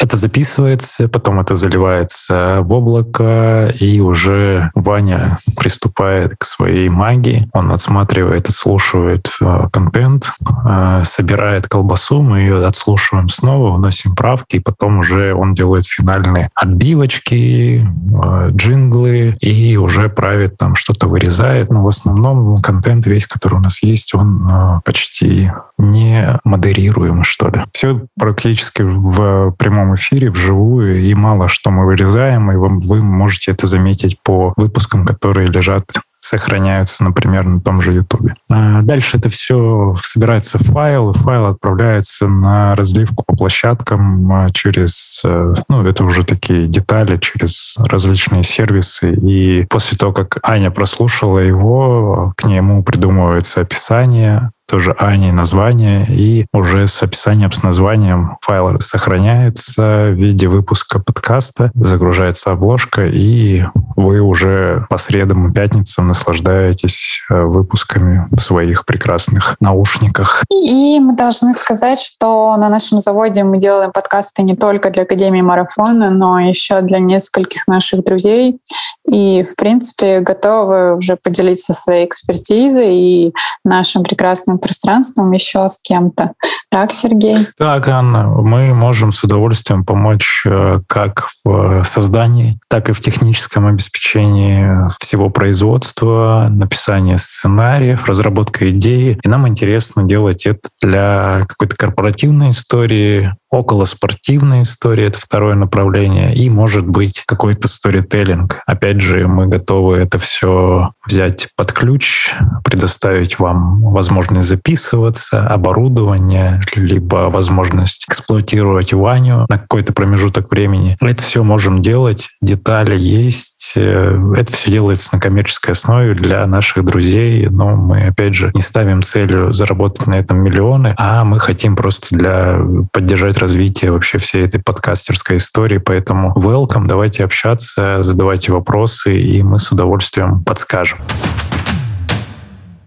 Это 0.00 0.16
записывается, 0.16 1.08
потом 1.08 1.40
это 1.40 1.54
заливается 1.54 2.60
в 2.62 2.72
облако, 2.72 3.72
и 3.78 4.00
уже 4.00 4.70
Ваня 4.74 5.38
приступает 5.56 6.34
к 6.38 6.44
своей 6.44 6.88
магии. 6.88 7.48
Он 7.52 7.70
отсматривает, 7.70 8.48
отслушивает 8.48 9.28
э, 9.40 9.68
контент, 9.72 10.32
э, 10.64 11.02
собирает 11.04 11.68
колбасу, 11.68 12.22
мы 12.22 12.40
ее 12.40 12.66
отслушиваем 12.66 13.28
снова, 13.28 13.76
вносим 13.76 14.14
правки, 14.14 14.56
и 14.56 14.60
потом 14.60 14.98
уже 14.98 15.34
он 15.34 15.54
делает 15.54 15.86
финальные 15.86 16.50
отбивочки, 16.54 17.86
э, 17.86 18.48
джинглы, 18.50 19.36
и 19.40 19.76
уже 19.76 20.08
правит 20.08 20.56
там 20.56 20.74
что-то 20.74 21.06
вырезает. 21.06 21.70
Но 21.70 21.82
в 21.82 21.88
основном 21.88 22.60
контент 22.60 23.06
весь, 23.06 23.26
который 23.26 23.54
у 23.54 23.60
нас 23.60 23.82
есть, 23.82 24.14
он 24.14 24.80
почти 24.84 25.50
не 25.78 26.38
модерируем, 26.44 27.24
что 27.24 27.48
ли. 27.48 27.62
Все 27.72 28.02
практически 28.18 28.82
в 28.82 29.52
прямом 29.52 29.83
прямом 29.84 29.94
эфире, 29.94 30.30
вживую, 30.30 31.00
и 31.00 31.14
мало 31.14 31.48
что 31.48 31.70
мы 31.70 31.84
вырезаем, 31.86 32.50
и 32.50 32.56
вы, 32.56 32.78
вы 32.80 33.02
можете 33.02 33.52
это 33.52 33.66
заметить 33.66 34.18
по 34.22 34.52
выпускам, 34.56 35.04
которые 35.04 35.48
лежат 35.48 35.84
сохраняются, 36.20 37.04
например, 37.04 37.44
на 37.44 37.60
том 37.60 37.82
же 37.82 37.92
Ютубе. 37.92 38.34
А 38.50 38.80
дальше 38.80 39.18
это 39.18 39.28
все 39.28 39.94
собирается 40.02 40.56
в 40.58 40.62
файл, 40.62 41.10
и 41.10 41.18
файл 41.18 41.46
отправляется 41.46 42.26
на 42.28 42.74
разливку 42.74 43.24
по 43.26 43.36
площадкам 43.36 44.32
а, 44.32 44.48
через, 44.50 45.20
э, 45.22 45.54
ну, 45.68 45.86
это 45.86 46.02
уже 46.02 46.24
такие 46.24 46.66
детали, 46.66 47.18
через 47.18 47.76
различные 47.78 48.42
сервисы. 48.42 49.12
И 49.12 49.66
после 49.68 49.98
того, 49.98 50.12
как 50.12 50.38
Аня 50.42 50.70
прослушала 50.70 51.40
его, 51.40 52.32
к 52.38 52.44
нему 52.44 52.82
придумывается 52.82 53.60
описание, 53.60 54.50
тоже 54.66 54.92
Ани 54.98 55.32
название, 55.32 56.06
и 56.08 56.46
уже 56.52 56.88
с 56.88 57.02
описанием, 57.02 57.52
с 57.52 57.62
названием 57.62 58.38
файл 58.40 58.80
сохраняется 58.80 59.82
в 59.82 60.14
виде 60.14 60.48
выпуска 60.48 60.98
подкаста, 60.98 61.70
загружается 61.74 62.52
обложка, 62.52 63.06
и 63.06 63.64
вы 63.96 64.20
уже 64.20 64.86
по 64.88 64.98
средам 64.98 65.50
и 65.50 65.52
пятницам 65.52 66.08
наслаждаетесь 66.08 67.20
э, 67.30 67.42
выпусками 67.42 68.26
в 68.30 68.40
своих 68.40 68.84
прекрасных 68.86 69.56
наушниках. 69.60 70.42
И 70.50 70.98
мы 71.00 71.14
должны 71.16 71.52
сказать, 71.52 72.00
что 72.00 72.56
на 72.56 72.68
нашем 72.68 72.98
заводе 72.98 73.44
мы 73.44 73.58
делаем 73.58 73.92
подкасты 73.92 74.42
не 74.42 74.56
только 74.56 74.90
для 74.90 75.02
Академии 75.04 75.42
Марафона, 75.42 76.10
но 76.10 76.40
еще 76.40 76.80
для 76.80 76.98
нескольких 76.98 77.68
наших 77.68 78.04
друзей. 78.04 78.58
И, 79.06 79.44
в 79.44 79.54
принципе, 79.56 80.20
готовы 80.20 80.96
уже 80.96 81.16
поделиться 81.16 81.74
своей 81.74 82.06
экспертизой 82.06 82.96
и 82.96 83.34
нашим 83.64 84.02
прекрасным 84.02 84.53
подкастным 84.58 84.84
пространством, 84.84 85.32
еще 85.32 85.66
с 85.68 85.78
кем-то. 85.82 86.32
Так, 86.70 86.92
Сергей? 86.92 87.48
Так, 87.56 87.88
Анна, 87.88 88.26
мы 88.26 88.74
можем 88.74 89.12
с 89.12 89.22
удовольствием 89.22 89.84
помочь 89.84 90.42
э, 90.46 90.80
как 90.88 91.28
в 91.44 91.82
создании, 91.82 92.58
так 92.68 92.90
и 92.90 92.92
в 92.92 93.00
техническом 93.00 93.66
обеспечении 93.66 94.88
всего 95.00 95.30
производства, 95.30 96.48
написания 96.50 97.18
сценариев, 97.18 98.06
разработка 98.06 98.70
идеи. 98.70 99.18
И 99.22 99.28
нам 99.28 99.46
интересно 99.48 100.04
делать 100.04 100.46
это 100.46 100.68
для 100.82 101.42
какой-то 101.46 101.76
корпоративной 101.76 102.50
истории, 102.50 103.32
около 103.50 103.84
спортивной 103.84 104.62
истории— 104.62 105.06
это 105.06 105.18
второе 105.18 105.54
направление, 105.54 106.34
и, 106.34 106.50
может 106.50 106.86
быть, 106.86 107.22
какой-то 107.26 107.68
сторителлинг. 107.68 108.60
Опять 108.66 109.00
же, 109.00 109.26
мы 109.28 109.46
готовы 109.46 109.96
это 109.96 110.18
все 110.18 110.90
взять 111.06 111.48
под 111.56 111.72
ключ, 111.72 112.34
предоставить 112.64 113.38
вам 113.38 113.80
возможность 113.82 114.43
записываться, 114.44 115.46
оборудование, 115.46 116.60
либо 116.76 117.28
возможность 117.30 118.04
эксплуатировать 118.08 118.92
Ваню 118.92 119.46
на 119.48 119.58
какой-то 119.58 119.92
промежуток 119.92 120.50
времени. 120.50 120.96
Это 121.00 121.22
все 121.22 121.42
можем 121.42 121.82
делать, 121.82 122.30
детали 122.40 122.98
есть. 122.98 123.74
Э, 123.76 124.34
это 124.36 124.52
все 124.52 124.70
делается 124.70 125.10
на 125.12 125.20
коммерческой 125.20 125.72
основе 125.72 126.14
для 126.14 126.46
наших 126.46 126.84
друзей, 126.84 127.48
но 127.48 127.76
мы, 127.76 128.08
опять 128.08 128.34
же, 128.34 128.50
не 128.54 128.60
ставим 128.60 129.02
целью 129.02 129.52
заработать 129.52 130.06
на 130.06 130.14
этом 130.14 130.38
миллионы, 130.38 130.94
а 130.96 131.24
мы 131.24 131.38
хотим 131.38 131.76
просто 131.76 132.14
для 132.14 132.58
поддержать 132.92 133.38
развитие 133.38 133.92
вообще 133.92 134.18
всей 134.18 134.44
этой 134.44 134.62
подкастерской 134.62 135.38
истории. 135.38 135.78
Поэтому 135.78 136.32
welcome, 136.34 136.86
давайте 136.86 137.24
общаться, 137.24 138.02
задавайте 138.02 138.52
вопросы, 138.52 139.18
и 139.18 139.42
мы 139.42 139.58
с 139.58 139.72
удовольствием 139.72 140.44
подскажем. 140.44 140.98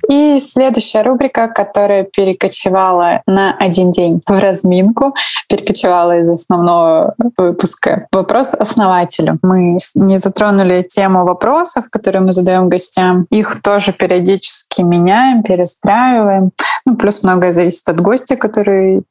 И 0.10 0.40
следующая 0.40 1.02
рубрика, 1.02 1.48
которая 1.48 2.04
перекочевала 2.04 3.22
на 3.28 3.56
один 3.58 3.92
день 3.92 4.22
в 4.26 4.40
разминку, 4.40 5.14
перекочевала 5.50 6.18
из 6.20 6.30
основного 6.30 7.16
выпуска. 7.38 8.08
Вопрос 8.12 8.54
основателю. 8.54 9.40
Мы 9.42 9.78
не 9.96 10.18
затронули 10.18 10.82
тему 10.82 11.26
вопросов, 11.26 11.90
которые 11.90 12.22
мы 12.22 12.32
задаем 12.32 12.70
гостям. 12.70 13.26
Их 13.30 13.62
тоже 13.62 13.92
периодически 13.92 14.82
меняем, 14.82 15.44
перестраиваем. 15.44 16.52
Ну, 16.86 16.96
плюс 16.96 17.24
многое 17.24 17.52
зависит 17.52 17.88
от 17.90 18.00
гостя, 18.00 18.36
который 18.38 19.04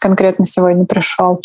конкретно 0.00 0.44
сегодня 0.44 0.84
пришел. 0.84 1.40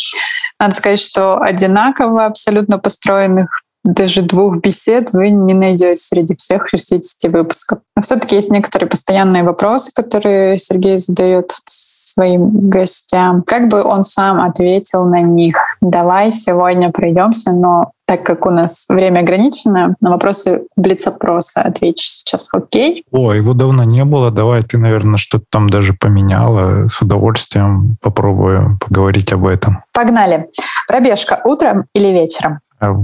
Надо 0.59 0.75
сказать, 0.75 0.99
что 0.99 1.41
одинаково 1.41 2.25
абсолютно 2.25 2.79
построенных 2.79 3.63
даже 3.83 4.21
двух 4.21 4.57
бесед 4.57 5.11
вы 5.13 5.29
не 5.29 5.53
найдете 5.53 5.95
среди 5.95 6.35
всех 6.35 6.67
60 6.67 7.31
выпусков. 7.31 7.79
Но 7.95 8.01
все-таки 8.01 8.35
есть 8.35 8.51
некоторые 8.51 8.89
постоянные 8.89 9.43
вопросы, 9.43 9.91
которые 9.93 10.57
Сергей 10.57 10.99
задает 10.99 11.51
своим 11.65 12.69
гостям. 12.69 13.43
Как 13.43 13.69
бы 13.69 13.81
он 13.83 14.03
сам 14.03 14.41
ответил 14.41 15.05
на 15.05 15.21
них? 15.21 15.57
Давай 15.81 16.31
сегодня 16.31 16.91
пройдемся, 16.91 17.51
но 17.51 17.91
так 18.05 18.23
как 18.23 18.45
у 18.45 18.49
нас 18.49 18.87
время 18.89 19.19
ограничено, 19.19 19.95
на 20.01 20.09
вопросы 20.09 20.63
блиц-опроса 20.75 21.61
отвечу 21.61 22.03
сейчас, 22.03 22.49
окей? 22.53 23.05
О, 23.11 23.33
его 23.33 23.53
давно 23.53 23.83
не 23.83 24.03
было. 24.03 24.31
Давай 24.31 24.63
ты, 24.63 24.77
наверное, 24.77 25.17
что-то 25.17 25.45
там 25.49 25.69
даже 25.69 25.93
поменяла. 25.93 26.87
С 26.87 27.01
удовольствием 27.01 27.97
попробую 28.01 28.79
поговорить 28.85 29.31
об 29.31 29.45
этом. 29.45 29.83
Погнали. 29.93 30.49
Пробежка 30.87 31.39
утром 31.45 31.85
или 31.93 32.07
вечером? 32.07 32.59
А 32.79 32.93
в 32.93 33.03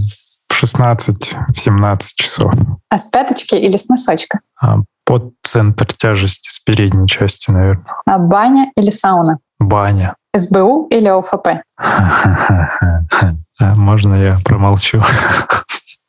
16-17 0.52 2.00
часов. 2.16 2.54
А 2.90 2.98
с 2.98 3.06
пяточки 3.08 3.56
или 3.56 3.78
с 3.78 3.88
носочка? 3.88 4.40
А, 4.62 4.78
под 5.06 5.34
центр 5.44 5.86
тяжести 5.86 6.50
с 6.50 6.60
передней 6.60 7.08
части, 7.08 7.52
наверное. 7.52 7.86
А 8.06 8.18
баня 8.18 8.72
или 8.78 8.90
сауна? 8.90 9.40
Баня. 9.60 10.16
СБУ 10.36 10.88
или 10.90 11.08
ОФП? 11.08 11.62
А, 13.58 13.74
можно 13.76 14.16
я 14.16 14.38
промолчу? 14.44 15.00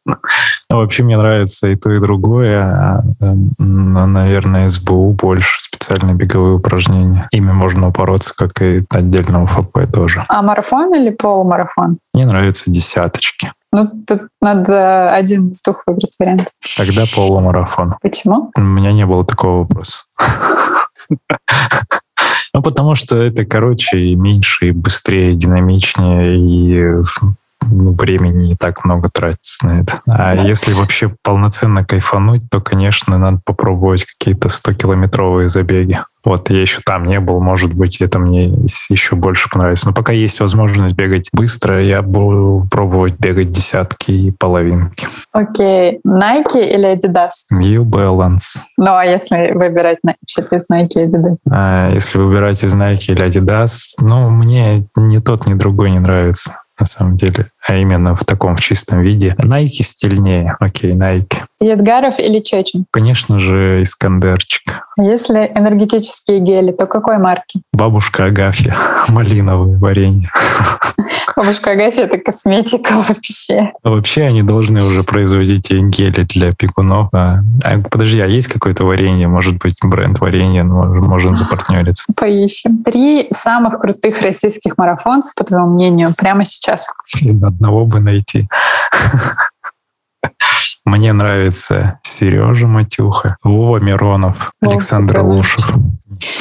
Вообще 0.68 1.04
мне 1.04 1.16
нравится 1.16 1.68
и 1.68 1.76
то, 1.76 1.92
и 1.92 2.00
другое. 2.00 2.64
А, 2.64 3.02
наверное, 3.58 4.68
СБУ 4.68 5.12
больше 5.12 5.60
специальные 5.60 6.16
беговые 6.16 6.56
упражнения. 6.56 7.28
Ими 7.30 7.52
можно 7.52 7.88
упороться, 7.88 8.34
как 8.36 8.60
и 8.62 8.84
отдельно 8.90 9.44
УФП 9.44 9.78
тоже. 9.92 10.24
А 10.28 10.42
марафон 10.42 10.92
или 10.94 11.10
полумарафон? 11.10 11.98
Мне 12.12 12.26
нравятся 12.26 12.64
десяточки. 12.66 13.52
Ну, 13.72 13.90
тут 14.06 14.28
надо 14.40 15.12
один 15.12 15.50
из 15.50 15.62
двух 15.62 15.82
выбрать 15.86 16.16
вариант. 16.18 16.52
Тогда 16.76 17.04
полумарафон. 17.14 17.96
Почему? 18.00 18.50
У 18.56 18.60
меня 18.60 18.92
не 18.92 19.04
было 19.04 19.24
такого 19.24 19.60
вопроса. 19.60 20.00
Ну, 22.54 22.62
потому 22.62 22.94
что 22.94 23.16
это 23.16 23.44
короче 23.44 23.98
и 23.98 24.16
меньше, 24.16 24.68
и 24.68 24.70
быстрее, 24.70 25.32
и 25.32 25.36
динамичнее, 25.36 26.36
и 26.38 27.02
времени 27.66 28.48
не 28.48 28.56
так 28.56 28.84
много 28.84 29.08
тратится 29.08 29.66
на 29.66 29.80
это. 29.80 30.00
А 30.06 30.34
если 30.34 30.72
вообще 30.72 31.14
полноценно 31.22 31.84
кайфануть, 31.84 32.42
то, 32.50 32.60
конечно, 32.60 33.18
надо 33.18 33.40
попробовать 33.44 34.04
какие-то 34.04 34.48
100-километровые 34.48 35.48
забеги. 35.48 36.00
Вот 36.26 36.50
я 36.50 36.60
еще 36.60 36.80
там 36.84 37.04
не 37.04 37.20
был, 37.20 37.40
может 37.40 37.72
быть, 37.72 38.00
это 38.00 38.18
мне 38.18 38.46
еще 38.88 39.14
больше 39.14 39.48
понравится. 39.48 39.86
Но 39.86 39.94
пока 39.94 40.12
есть 40.12 40.40
возможность 40.40 40.96
бегать 40.96 41.28
быстро, 41.32 41.80
я 41.80 42.02
буду 42.02 42.66
пробовать 42.68 43.14
бегать 43.20 43.52
десятки 43.52 44.10
и 44.10 44.30
половинки. 44.32 45.06
Окей. 45.30 45.66
Okay. 45.66 46.00
Nike 46.04 46.68
или 46.68 46.92
Adidas? 46.92 47.46
New 47.52 47.84
Balance. 47.84 48.58
Ну, 48.76 48.96
а 48.96 49.04
если 49.04 49.52
выбирать 49.52 49.98
вообще 50.02 50.42
из 50.50 50.68
Nike 50.68 51.04
или 51.04 51.06
Adidas? 51.06 51.36
А, 51.48 51.90
если 51.92 52.18
выбирать 52.18 52.64
из 52.64 52.74
Nike 52.74 53.12
или 53.12 53.24
Adidas, 53.24 53.94
ну, 54.00 54.28
мне 54.28 54.84
ни 54.96 55.18
тот, 55.18 55.46
ни 55.46 55.54
другой 55.54 55.92
не 55.92 56.00
нравится 56.00 56.58
на 56.78 56.86
самом 56.86 57.16
деле, 57.16 57.50
а 57.66 57.74
именно 57.76 58.14
в 58.14 58.24
таком 58.24 58.56
в 58.56 58.60
чистом 58.60 59.02
виде. 59.02 59.34
Найки 59.38 59.82
стильнее. 59.82 60.54
Окей, 60.60 60.94
Найки. 60.94 61.42
Едгаров 61.60 62.18
или 62.18 62.40
Чечин? 62.40 62.86
Конечно 62.90 63.40
же, 63.40 63.82
Искандерчик. 63.82 64.62
Если 64.98 65.50
энергетические 65.54 66.40
гели, 66.40 66.72
то 66.72 66.86
какой 66.86 67.18
марки? 67.18 67.60
Бабушка 67.72 68.26
Агафья. 68.26 68.76
Малиновое 69.08 69.78
варенье. 69.78 70.30
Бабушка 71.36 71.72
Агафья— 71.72 72.02
это 72.04 72.18
косметика 72.18 72.92
вообще. 73.08 73.72
А 73.82 73.90
вообще 73.90 74.22
они 74.22 74.42
должны 74.42 74.82
уже 74.82 75.02
производить 75.02 75.70
гели 75.70 76.22
для 76.22 76.52
пекунов. 76.52 77.08
А, 77.12 77.40
а, 77.62 77.78
подожди, 77.90 78.20
а 78.20 78.26
есть 78.26 78.48
какое-то 78.48 78.84
варенье? 78.84 79.28
Может 79.28 79.58
быть, 79.58 79.76
бренд 79.82 80.18
варенья? 80.20 80.64
Можем 80.64 81.36
запартнериться. 81.36 82.04
Поищем. 82.16 82.82
Три 82.84 83.28
самых 83.32 83.80
крутых 83.80 84.22
российских 84.22 84.78
марафонцев, 84.78 85.34
по 85.34 85.44
твоему 85.44 85.72
мнению, 85.72 86.08
прямо 86.18 86.44
сейчас. 86.44 86.88
Одного 87.56 87.86
бы 87.86 88.00
найти. 88.00 88.48
Мне 90.84 91.12
нравится 91.12 91.98
Сережа 92.04 92.66
Матюха, 92.66 93.36
Вова 93.42 93.78
Миронов, 93.78 94.52
Вова 94.60 94.74
Александр 94.74 95.20
Лушев. 95.20 95.68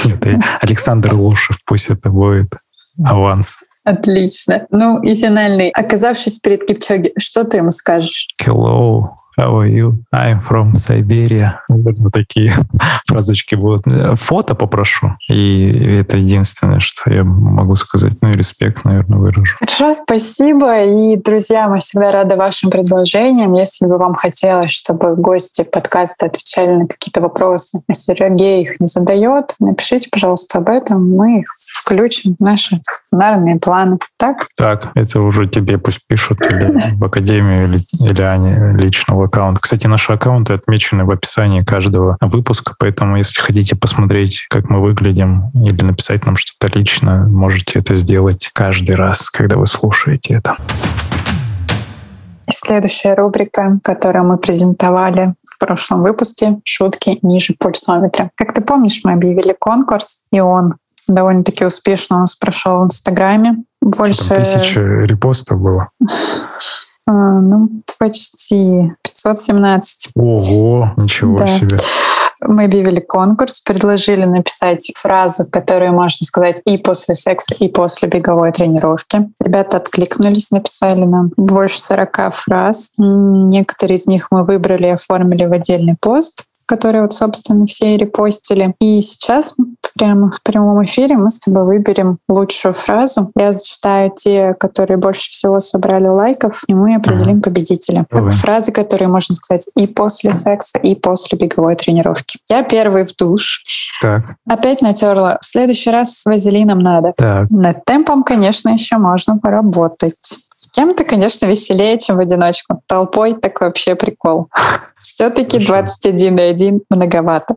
Нет, 0.04 0.24
Александр 0.62 1.16
Лушев, 1.16 1.58
пусть 1.66 1.90
это 1.90 2.10
будет 2.10 2.54
аванс. 3.04 3.60
Отлично. 3.84 4.66
Ну 4.72 5.02
и 5.02 5.16
финальный. 5.16 5.70
Оказавшись 5.70 6.40
перед 6.40 6.66
Кипчоги, 6.66 7.12
что 7.20 7.44
ты 7.44 7.58
ему 7.58 7.72
скажешь? 7.72 8.28
Hello. 8.42 9.10
How 9.38 9.60
are 9.60 9.70
you? 9.70 10.04
I'm 10.14 10.40
from 10.40 10.76
Siberia. 10.76 11.60
Наверное, 11.68 12.10
такие 12.10 12.54
фразочки 13.08 13.56
будут. 13.56 13.84
Фото 14.16 14.56
попрошу. 14.56 15.16
И 15.30 15.98
это 16.00 16.18
единственное, 16.18 16.80
что 16.80 17.12
я 17.12 17.24
могу 17.24 17.76
сказать. 17.76 18.14
Ну 18.22 18.30
и 18.30 18.34
респект, 18.34 18.86
наверное, 18.86 19.20
выражу. 19.20 19.58
Хорошо, 19.60 19.94
спасибо. 19.94 20.84
И, 20.84 21.18
друзья, 21.18 21.68
мы 21.68 21.80
всегда 21.80 22.12
рады 22.12 22.36
вашим 22.36 22.70
предложениям. 22.70 23.54
Если 23.54 23.86
бы 23.86 23.98
вам 23.98 24.16
хотелось, 24.16 24.72
чтобы 24.72 25.16
гости 25.16 25.64
подкаста 25.64 26.28
отвечали 26.28 26.72
на 26.72 26.88
какие-то 26.88 27.20
вопросы, 27.22 27.82
а 27.88 27.94
Сергей 27.94 28.64
их 28.64 28.80
не 28.80 28.88
задает, 28.88 29.56
напишите, 29.60 30.10
пожалуйста, 30.10 30.60
об 30.60 30.70
этом. 30.70 31.12
Мы 31.12 31.42
их 31.42 31.48
включим 31.86 32.36
в 32.40 32.42
наши 32.42 32.78
сценарные 32.90 33.58
планы. 33.58 34.00
Так? 34.18 34.48
Так, 34.58 34.92
это 34.96 35.20
уже 35.20 35.48
тебе 35.48 35.78
пусть 35.78 36.08
пишут 36.08 36.40
или 36.50 36.96
в 36.96 37.04
академию, 37.04 37.66
или, 37.66 37.84
или 38.00 38.22
Ане 38.22 38.78
личного 38.78 39.25
аккаунт. 39.26 39.60
Кстати, 39.60 39.88
наши 39.88 40.14
аккаунты 40.14 40.54
отмечены 40.54 41.06
в 41.06 41.12
описании 41.12 41.62
каждого 41.62 42.18
выпуска, 42.22 42.74
поэтому 42.80 43.18
если 43.18 43.40
хотите 43.42 43.76
посмотреть, 43.76 44.46
как 44.50 44.70
мы 44.70 44.82
выглядим, 44.82 45.52
или 45.54 45.84
написать 45.84 46.26
нам 46.26 46.36
что-то 46.36 46.68
лично, 46.78 47.28
можете 47.28 47.80
это 47.80 47.96
сделать 47.96 48.50
каждый 48.54 48.96
раз, 48.96 49.30
когда 49.30 49.58
вы 49.58 49.68
слушаете 49.68 50.36
это. 50.36 50.56
Следующая 52.50 53.16
рубрика, 53.16 53.80
которую 53.84 54.26
мы 54.26 54.38
презентовали 54.38 55.34
в 55.44 55.58
прошлом 55.60 56.04
выпуске 56.04 56.60
«Шутки 56.64 57.18
ниже 57.24 57.56
пульсометра». 57.58 58.30
Как 58.36 58.54
ты 58.54 58.62
помнишь, 58.62 59.02
мы 59.04 59.14
объявили 59.14 59.56
конкурс, 59.60 60.22
и 60.32 60.40
он 60.40 60.76
довольно-таки 61.08 61.66
успешно 61.66 62.18
у 62.18 62.20
нас 62.22 62.36
прошел 62.36 62.82
в 62.82 62.86
Инстаграме. 62.86 63.64
Больше... 63.82 64.30
Там 64.30 64.38
тысяча 64.38 64.82
репостов 64.82 65.60
было. 65.60 65.90
А, 67.08 67.40
ну, 67.40 67.70
почти 68.00 68.92
517. 69.04 70.10
Ого, 70.16 70.92
ничего 70.98 71.38
да. 71.38 71.48
себе. 71.48 71.78
Мы 72.42 72.66
объявили 72.66 73.00
конкурс, 73.00 73.60
предложили 73.60 74.26
написать 74.26 74.92
фразу, 74.96 75.46
которую 75.50 75.94
можно 75.94 76.26
сказать 76.26 76.62
и 76.66 76.78
после 76.78 77.16
секса, 77.16 77.56
и 77.56 77.68
после 77.70 78.10
беговой 78.10 78.52
тренировки. 78.52 79.30
Ребята 79.40 79.78
откликнулись, 79.78 80.52
написали 80.52 81.06
нам 81.06 81.32
больше 81.38 81.82
40 81.82 82.34
фраз. 82.34 82.92
Некоторые 82.98 83.98
из 83.98 84.06
них 84.06 84.28
мы 84.32 84.44
выбрали 84.44 84.88
и 84.88 84.92
оформили 84.92 85.46
в 85.46 85.54
отдельный 85.54 85.96
пост 86.00 86.46
которые 86.68 87.04
вот, 87.04 87.14
собственно, 87.14 87.66
все 87.66 87.94
и 87.94 87.98
репостили. 87.98 88.76
И 88.80 89.00
сейчас 89.02 89.56
прямо 89.98 90.30
в 90.32 90.42
прямом 90.44 90.84
эфире 90.86 91.16
мы 91.16 91.30
с 91.30 91.40
тобой 91.40 91.64
выберем 91.64 92.20
лучшую 92.28 92.74
фразу. 92.74 93.32
Я 93.38 93.54
зачитаю 93.54 94.12
те, 94.16 94.54
которые 94.54 94.98
больше 94.98 95.30
всего 95.30 95.60
собрали 95.60 96.08
лайков, 96.08 96.64
и 96.68 96.74
мы 96.74 96.96
определим 96.96 97.42
победителя. 97.42 98.06
Давай. 98.12 98.32
Фразы, 98.32 98.72
которые 98.72 99.08
можно 99.08 99.34
сказать 99.36 99.68
и 99.76 99.88
после 99.88 100.34
секса, 100.34 100.78
и 100.80 100.96
после 100.96 101.38
беговой 101.38 101.76
тренировки. 101.76 102.40
Я 102.50 102.64
первый 102.64 103.06
в 103.06 103.16
душ. 103.16 103.64
Так. 104.02 104.36
Опять 104.48 104.82
натерла. 104.82 105.38
В 105.42 105.46
следующий 105.46 105.90
раз 105.90 106.20
с 106.20 106.26
вазелином 106.26 106.80
надо. 106.80 107.14
Так. 107.16 107.50
Над 107.50 107.86
темпом, 107.86 108.24
конечно, 108.24 108.70
еще 108.70 108.98
можно 108.98 109.38
поработать. 109.38 110.20
С 110.54 110.72
кем-то, 110.72 111.04
конечно, 111.04 111.46
веселее, 111.46 111.98
чем 111.98 112.18
в 112.18 112.20
одиночку. 112.20 112.82
Толпой 112.88 113.34
так 113.34 113.60
вообще 113.62 113.96
прикол. 113.96 114.50
Все-таки 114.98 115.60
21 115.60 116.38
и 116.38 116.42
1 116.42 116.82
многовато. 116.90 117.56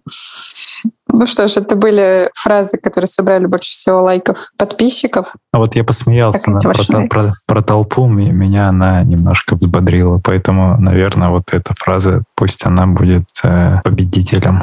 Ну 1.11 1.27
что 1.27 1.49
ж, 1.49 1.57
это 1.57 1.75
были 1.75 2.31
фразы, 2.35 2.79
которые 2.79 3.09
собрали 3.09 3.47
больше 3.47 3.73
всего 3.73 4.03
лайков 4.03 4.51
подписчиков. 4.57 5.27
А 5.53 5.59
вот 5.59 5.75
я 5.75 5.83
посмеялся 5.83 6.51
на, 6.51 6.59
про, 6.59 7.07
про, 7.09 7.23
про 7.47 7.62
толпу, 7.62 8.07
меня 8.07 8.69
она 8.69 9.03
немножко 9.03 9.57
взбодрила, 9.57 10.21
поэтому, 10.23 10.77
наверное, 10.79 11.31
вот 11.31 11.53
эта 11.53 11.75
фраза, 11.75 12.23
пусть 12.37 12.64
она 12.67 12.87
будет 12.87 13.25
э, 13.43 13.81
победителем. 13.83 14.62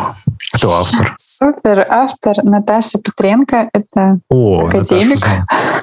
Кто 0.53 0.75
автор? 0.75 1.13
Супер, 1.17 1.85
автор 1.89 2.35
Наташа 2.43 2.99
Петренко, 2.99 3.69
это 3.73 4.19
О, 4.29 4.63
академик. 4.63 5.19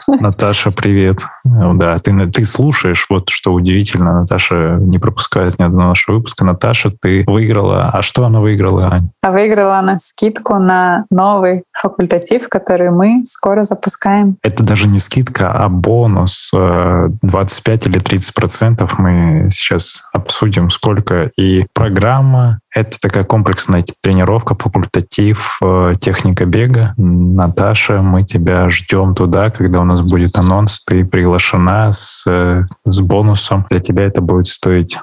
Наташа, 0.07 0.23
Наташа, 0.23 0.71
привет. 0.71 1.19
Да, 1.45 1.99
ты, 1.99 2.31
ты 2.31 2.45
слушаешь, 2.45 3.07
вот 3.11 3.29
что 3.29 3.53
удивительно, 3.53 4.21
Наташа 4.21 4.79
не 4.81 4.99
пропускает 4.99 5.59
ни 5.59 5.65
одного 5.65 5.91
нашего 5.91 6.17
выпуска. 6.17 6.45
Наташа, 6.45 6.91
ты 6.91 7.25
выиграла. 7.27 7.91
А 7.93 8.01
что 8.01 8.25
она 8.25 8.41
выиграла, 8.41 8.89
Ань? 8.91 9.11
А 9.21 9.31
выиграла 9.31 9.79
она 9.79 9.99
скидку 9.99 10.22
на 10.59 11.05
новый 11.11 11.65
факультатив, 11.73 12.49
который 12.49 12.91
мы 12.91 13.23
скоро 13.25 13.65
запускаем. 13.65 14.37
Это 14.43 14.63
даже 14.63 14.87
не 14.87 14.99
скидка, 14.99 15.51
а 15.53 15.69
бонус 15.69 16.51
25 16.53 17.87
э, 17.87 17.91
или 17.91 17.99
30 17.99 18.35
процентов. 18.35 18.99
Мы 18.99 19.49
сейчас 19.51 20.05
обсудим, 20.13 20.71
сколько. 20.71 21.31
И 21.37 21.67
программа— 21.73 22.61
это 22.75 22.99
такая 23.01 23.25
комплексная 23.25 23.85
тренировка, 24.01 24.55
факультатив, 24.55 25.59
э, 25.63 25.93
техника 25.99 26.45
бега. 26.45 26.95
Наташа, 26.97 28.01
мы 28.01 28.23
тебя 28.23 28.69
ждем 28.69 29.15
туда, 29.15 29.51
когда 29.51 29.81
у 29.81 29.85
нас 29.85 30.03
будет 30.03 30.39
анонс. 30.39 30.83
Ты 30.85 31.05
приглашена 31.05 31.91
с, 31.93 32.25
э, 32.29 32.63
с 32.85 33.01
бонусом. 33.01 33.67
Для 33.71 33.81
тебя 33.81 34.05
это 34.05 34.21
будет 34.21 34.47
стоить 34.47 34.99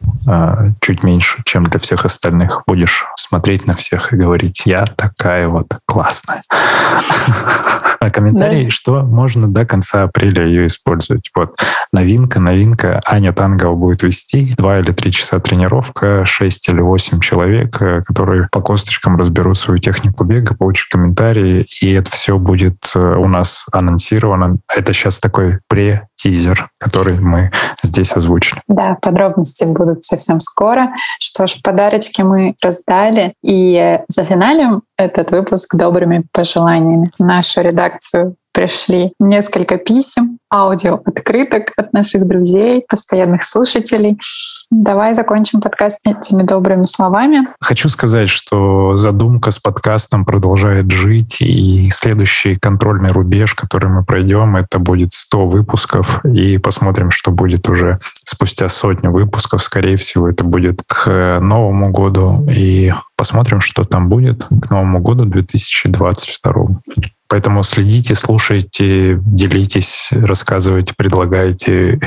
чуть 0.82 1.04
меньше, 1.04 1.42
чем 1.46 1.64
для 1.64 1.80
всех 1.80 2.06
остальных. 2.06 2.64
Будешь 2.68 3.06
смотреть 3.18 3.66
на 3.66 3.76
всех 3.76 4.14
и 4.14 4.18
говорить, 4.18 4.64
я 4.66 4.86
такая 5.18 5.48
вот 5.48 5.68
классная. 5.86 6.44
А 8.02 8.10
комментарий, 8.12 8.66
да. 8.66 8.70
что 8.70 9.02
можно 9.02 9.48
до 9.48 9.66
конца 9.66 10.04
апреля 10.04 10.46
ее 10.46 10.68
использовать. 10.68 11.30
Вот 11.36 11.56
новинка, 11.92 12.40
новинка. 12.40 13.02
Аня 13.06 13.34
Тангова 13.34 13.76
будет 13.76 14.04
вести. 14.04 14.54
Два 14.56 14.80
или 14.80 14.92
три 14.94 15.12
часа 15.12 15.40
тренировка, 15.40 16.26
шесть 16.26 16.70
или 16.70 16.80
восемь 16.80 17.20
человек, 17.20 17.82
э, 17.82 18.02
которые 18.08 18.48
по 18.54 18.62
косточкам 18.62 19.18
разберут 19.18 19.58
свою 19.58 19.82
технику 19.82 20.24
бега, 20.24 20.56
получат 20.56 20.88
комментарии, 20.90 21.68
и 21.82 21.92
это 21.92 22.10
все 22.12 22.38
будет 22.38 22.78
э, 22.96 23.00
у 23.00 23.28
нас 23.28 23.66
анонсировано. 23.74 24.60
Это 24.74 24.94
сейчас 24.94 25.20
такой 25.20 25.60
пре 25.68 26.08
тизер, 26.16 26.70
который 26.80 27.20
мы 27.20 27.52
здесь 27.84 28.12
озвучили. 28.14 28.62
Да, 28.68 28.98
подробности 29.02 29.64
будут 29.64 30.04
совсем 30.04 30.40
скоро. 30.40 30.94
Что 31.20 31.48
ж, 31.48 31.58
подарочки 31.64 32.22
мы 32.22 32.56
раздали, 32.64 33.34
и 33.44 34.00
за 34.08 34.24
финалем 34.26 34.82
этот 35.00 35.32
выпуск 35.32 35.76
добрыми 35.76 36.26
пожеланиями. 36.34 37.12
Нашу 37.20 37.62
редакцию 37.62 38.36
пришли 38.52 39.14
несколько 39.20 39.78
писем, 39.78 40.39
аудио 40.52 41.02
открыток 41.06 41.74
от 41.78 41.94
наших 41.94 42.26
друзей, 42.28 42.84
постоянных 42.88 43.44
слушателей. 43.44 44.20
Давай 44.72 45.14
закончим 45.14 45.62
подкаст 45.62 46.00
этими 46.06 46.44
добрыми 46.44 46.84
словами. 46.84 47.48
Хочу 47.60 47.90
сказать, 47.90 48.30
что 48.30 48.98
задумка 48.98 49.52
с 49.52 49.60
подкастом 49.60 50.26
продолжает 50.26 50.92
жить, 50.92 51.38
и 51.42 51.90
следующий 51.92 52.56
контрольный 52.56 53.12
рубеж, 53.12 53.56
который 53.56 53.90
мы 53.90 54.04
пройдем, 54.04 54.56
это 54.56 54.80
будет 54.80 55.14
100 55.14 55.48
выпусков, 55.48 56.24
и 56.26 56.58
посмотрим, 56.58 57.12
что 57.12 57.32
будет 57.32 57.68
уже 57.70 57.98
спустя 58.24 58.70
сотню 58.70 59.12
выпусков. 59.12 59.62
Скорее 59.62 59.98
всего, 59.98 60.30
это 60.30 60.44
будет 60.44 60.82
к 60.88 61.40
Новому 61.42 61.92
году, 61.92 62.46
и 62.50 62.94
посмотрим, 63.16 63.62
что 63.62 63.86
там 63.86 64.08
будет 64.10 64.46
к 64.46 64.70
Новому 64.70 65.00
году 65.00 65.26
2022. 65.26 66.68
Поэтому 67.30 67.62
следите, 67.64 68.16
слушайте, 68.16 69.20
делитесь, 69.24 70.10
рассказывайте, 70.12 70.94
предлагайте, 70.98 72.00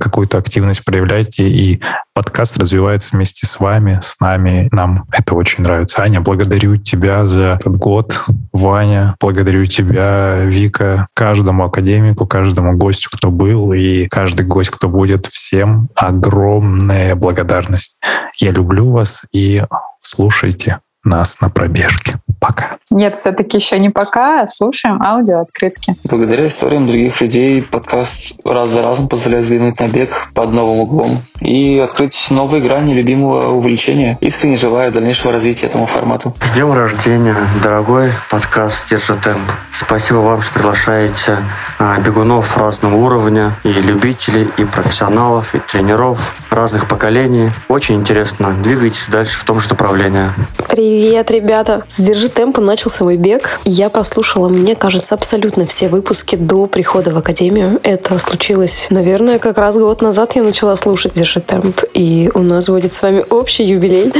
какую-то 0.00 0.36
активность 0.36 0.84
проявляйте, 0.84 1.48
и 1.48 1.80
подкаст 2.12 2.58
развивается 2.58 3.16
вместе 3.16 3.46
с 3.46 3.60
вами, 3.60 4.00
с 4.02 4.18
нами. 4.20 4.68
Нам 4.72 5.04
это 5.12 5.36
очень 5.36 5.62
нравится. 5.62 6.02
Аня, 6.02 6.20
благодарю 6.20 6.76
тебя 6.76 7.24
за 7.24 7.58
этот 7.60 7.76
год. 7.76 8.20
Ваня, 8.52 9.14
благодарю 9.20 9.64
тебя, 9.64 10.44
Вика, 10.44 11.06
каждому 11.14 11.64
академику, 11.64 12.26
каждому 12.26 12.76
гостю, 12.76 13.10
кто 13.12 13.30
был, 13.30 13.72
и 13.72 14.08
каждый 14.08 14.44
гость, 14.44 14.70
кто 14.70 14.88
будет. 14.88 15.26
Всем 15.26 15.88
огромная 15.94 17.14
благодарность. 17.14 18.00
Я 18.38 18.50
люблю 18.50 18.90
вас 18.90 19.22
и 19.32 19.62
слушайте 20.00 20.78
нас 21.08 21.40
на 21.40 21.50
пробежке. 21.50 22.14
Пока. 22.40 22.76
Нет, 22.92 23.16
все-таки 23.16 23.56
еще 23.56 23.78
не 23.80 23.88
пока. 23.88 24.46
Слушаем 24.46 25.02
аудио 25.02 25.40
открытки. 25.40 25.96
Благодаря 26.08 26.46
историям 26.46 26.86
других 26.86 27.20
людей 27.20 27.62
подкаст 27.62 28.34
раз 28.44 28.70
за 28.70 28.82
разом 28.82 29.08
позволяет 29.08 29.44
взглянуть 29.44 29.80
на 29.80 29.88
бег 29.88 30.30
под 30.34 30.52
новым 30.52 30.80
углом 30.80 31.20
и 31.40 31.78
открыть 31.78 32.28
новые 32.30 32.62
грани 32.62 32.94
любимого 32.94 33.48
увлечения. 33.48 34.16
Искренне 34.20 34.56
желаю 34.56 34.92
дальнейшего 34.92 35.32
развития 35.32 35.66
этому 35.66 35.86
формату. 35.86 36.34
С 36.40 36.52
днем 36.52 36.72
рождения, 36.72 37.36
дорогой 37.62 38.12
подкаст 38.30 38.88
«Держи 38.88 39.16
темп». 39.16 39.50
Спасибо 39.72 40.18
вам, 40.18 40.42
что 40.42 40.54
приглашаете 40.54 41.38
а, 41.78 41.98
бегунов 41.98 42.56
разного 42.56 42.94
уровня, 42.96 43.56
и 43.64 43.68
любителей, 43.72 44.48
и 44.56 44.64
профессионалов, 44.64 45.54
и 45.54 45.58
тренеров 45.58 46.34
разных 46.58 46.88
поколений. 46.88 47.50
Очень 47.68 47.96
интересно. 47.96 48.54
Двигайтесь 48.62 49.06
дальше 49.08 49.38
в 49.38 49.44
том 49.44 49.60
же 49.60 49.68
направлении. 49.70 50.30
Привет, 50.68 51.30
ребята! 51.30 51.84
Сдержи 51.88 52.18
же 52.18 52.28
темпом 52.28 52.66
начал 52.66 52.90
свой 52.90 53.16
бег. 53.16 53.60
Я 53.64 53.90
прослушала, 53.90 54.48
мне 54.48 54.74
кажется, 54.74 55.14
абсолютно 55.14 55.66
все 55.66 55.88
выпуски 55.88 56.34
до 56.34 56.66
прихода 56.66 57.12
в 57.12 57.18
Академию. 57.18 57.78
Это 57.84 58.18
случилось, 58.18 58.88
наверное, 58.90 59.38
как 59.38 59.56
раз 59.56 59.76
год 59.76 60.02
назад 60.02 60.34
я 60.34 60.42
начала 60.42 60.74
слушать 60.74 61.14
«Держи 61.14 61.40
темп». 61.40 61.82
И 61.94 62.28
у 62.34 62.40
нас 62.40 62.66
будет 62.66 62.92
с 62.92 63.02
вами 63.02 63.24
общий 63.30 63.62
юбилей. 63.62 64.12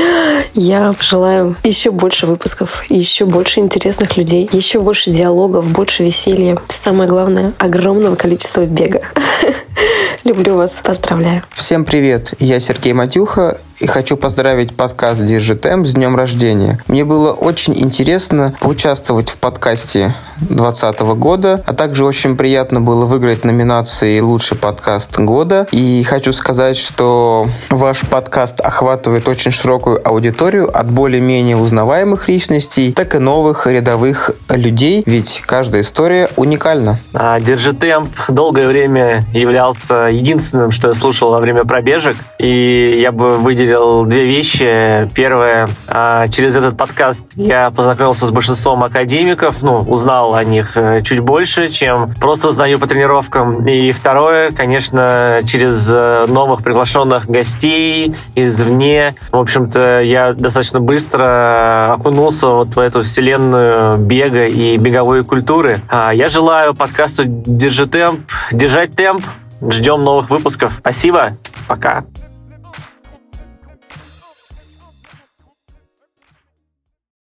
Я 0.55 0.94
желаю 1.01 1.57
еще 1.64 1.90
больше 1.90 2.27
выпусков, 2.27 2.85
еще 2.88 3.24
больше 3.24 3.59
интересных 3.59 4.16
людей, 4.16 4.48
еще 4.53 4.79
больше 4.79 5.11
диалогов, 5.11 5.66
больше 5.66 6.05
веселья. 6.05 6.57
Самое 6.85 7.09
главное, 7.09 7.53
огромного 7.59 8.14
количества 8.14 8.64
бега. 8.64 9.01
Люблю 10.24 10.57
вас, 10.57 10.72
поздравляю. 10.83 11.42
Всем 11.53 11.85
привет, 11.85 12.27
я 12.38 12.60
Сергей 12.60 12.92
Матюха 12.92 13.58
и 13.80 13.86
хочу 13.86 14.16
поздравить 14.16 14.74
подкаст 14.74 15.24
«Держи 15.24 15.54
темп» 15.54 15.86
с 15.86 15.92
днем 15.92 16.16
рождения. 16.16 16.78
Мне 16.88 17.04
было 17.04 17.32
очень 17.32 17.78
интересно 17.78 18.54
поучаствовать 18.60 19.30
в 19.30 19.36
подкасте 19.36 20.14
2020 20.40 21.00
года, 21.16 21.62
а 21.66 21.74
также 21.74 22.04
очень 22.04 22.36
приятно 22.36 22.80
было 22.80 23.06
выиграть 23.06 23.44
номинации 23.44 24.20
«Лучший 24.20 24.56
подкаст 24.56 25.18
года». 25.18 25.66
И 25.70 26.02
хочу 26.02 26.32
сказать, 26.32 26.76
что 26.76 27.48
ваш 27.70 28.00
подкаст 28.00 28.60
охватывает 28.60 29.28
очень 29.28 29.50
широкую 29.50 30.06
аудиторию 30.06 30.76
от 30.76 30.90
более-менее 30.90 31.56
узнаваемых 31.56 32.28
личностей, 32.28 32.92
так 32.92 33.14
и 33.14 33.18
новых 33.18 33.66
рядовых 33.66 34.32
людей, 34.48 35.02
ведь 35.06 35.42
каждая 35.46 35.82
история 35.82 36.28
уникальна. 36.36 36.98
А, 37.14 37.38
«Держи 37.40 37.72
темп» 37.72 38.10
долгое 38.28 38.66
время 38.66 39.24
являлся 39.32 40.08
единственным, 40.10 40.72
что 40.72 40.88
я 40.88 40.94
слушал 40.94 41.30
во 41.30 41.40
время 41.40 41.64
пробежек, 41.64 42.16
и 42.38 43.00
я 43.00 43.12
бы 43.12 43.30
выделил 43.30 43.67
выделил 43.68 44.04
две 44.04 44.24
вещи. 44.24 45.09
Первое, 45.14 45.68
а, 45.87 46.28
через 46.28 46.57
этот 46.57 46.76
подкаст 46.76 47.24
я 47.35 47.70
познакомился 47.70 48.26
с 48.26 48.31
большинством 48.31 48.83
академиков, 48.83 49.62
ну, 49.62 49.78
узнал 49.78 50.35
о 50.35 50.44
них 50.44 50.76
э, 50.76 51.02
чуть 51.02 51.20
больше, 51.20 51.68
чем 51.68 52.14
просто 52.14 52.48
узнаю 52.48 52.78
по 52.78 52.87
тренировкам. 52.87 53.66
И 53.66 53.90
второе, 53.92 54.52
конечно, 54.52 55.40
через 55.46 55.88
э, 55.92 56.26
новых 56.28 56.62
приглашенных 56.62 57.26
гостей 57.26 58.14
извне. 58.35 59.16
В 59.33 59.38
общем-то, 59.38 60.00
я 60.00 60.33
достаточно 60.33 60.81
быстро 60.81 61.94
окунулся 61.94 62.48
вот 62.48 62.74
в 62.74 62.78
эту 62.78 63.02
вселенную 63.02 63.98
бега 63.98 64.46
и 64.46 64.78
беговой 64.78 65.24
культуры. 65.24 65.81
А, 65.88 66.12
я 66.14 66.28
желаю 66.28 66.74
подкасту 66.74 67.24
«Держи 67.26 67.87
темп», 67.87 68.20
держать 68.50 68.96
темп, 68.96 69.22
Ждем 69.61 70.04
новых 70.04 70.31
выпусков. 70.31 70.76
Спасибо. 70.78 71.37
Пока. 71.66 72.04